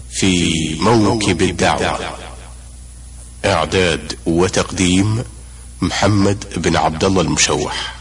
في 0.10 0.54
موكب 0.82 1.42
الدعوة 1.42 2.00
إعداد 3.46 4.14
وتقديم 4.26 5.24
محمد 5.82 6.46
بن 6.58 6.76
عبد 6.76 7.04
الله 7.04 7.22
المشوح. 7.22 7.99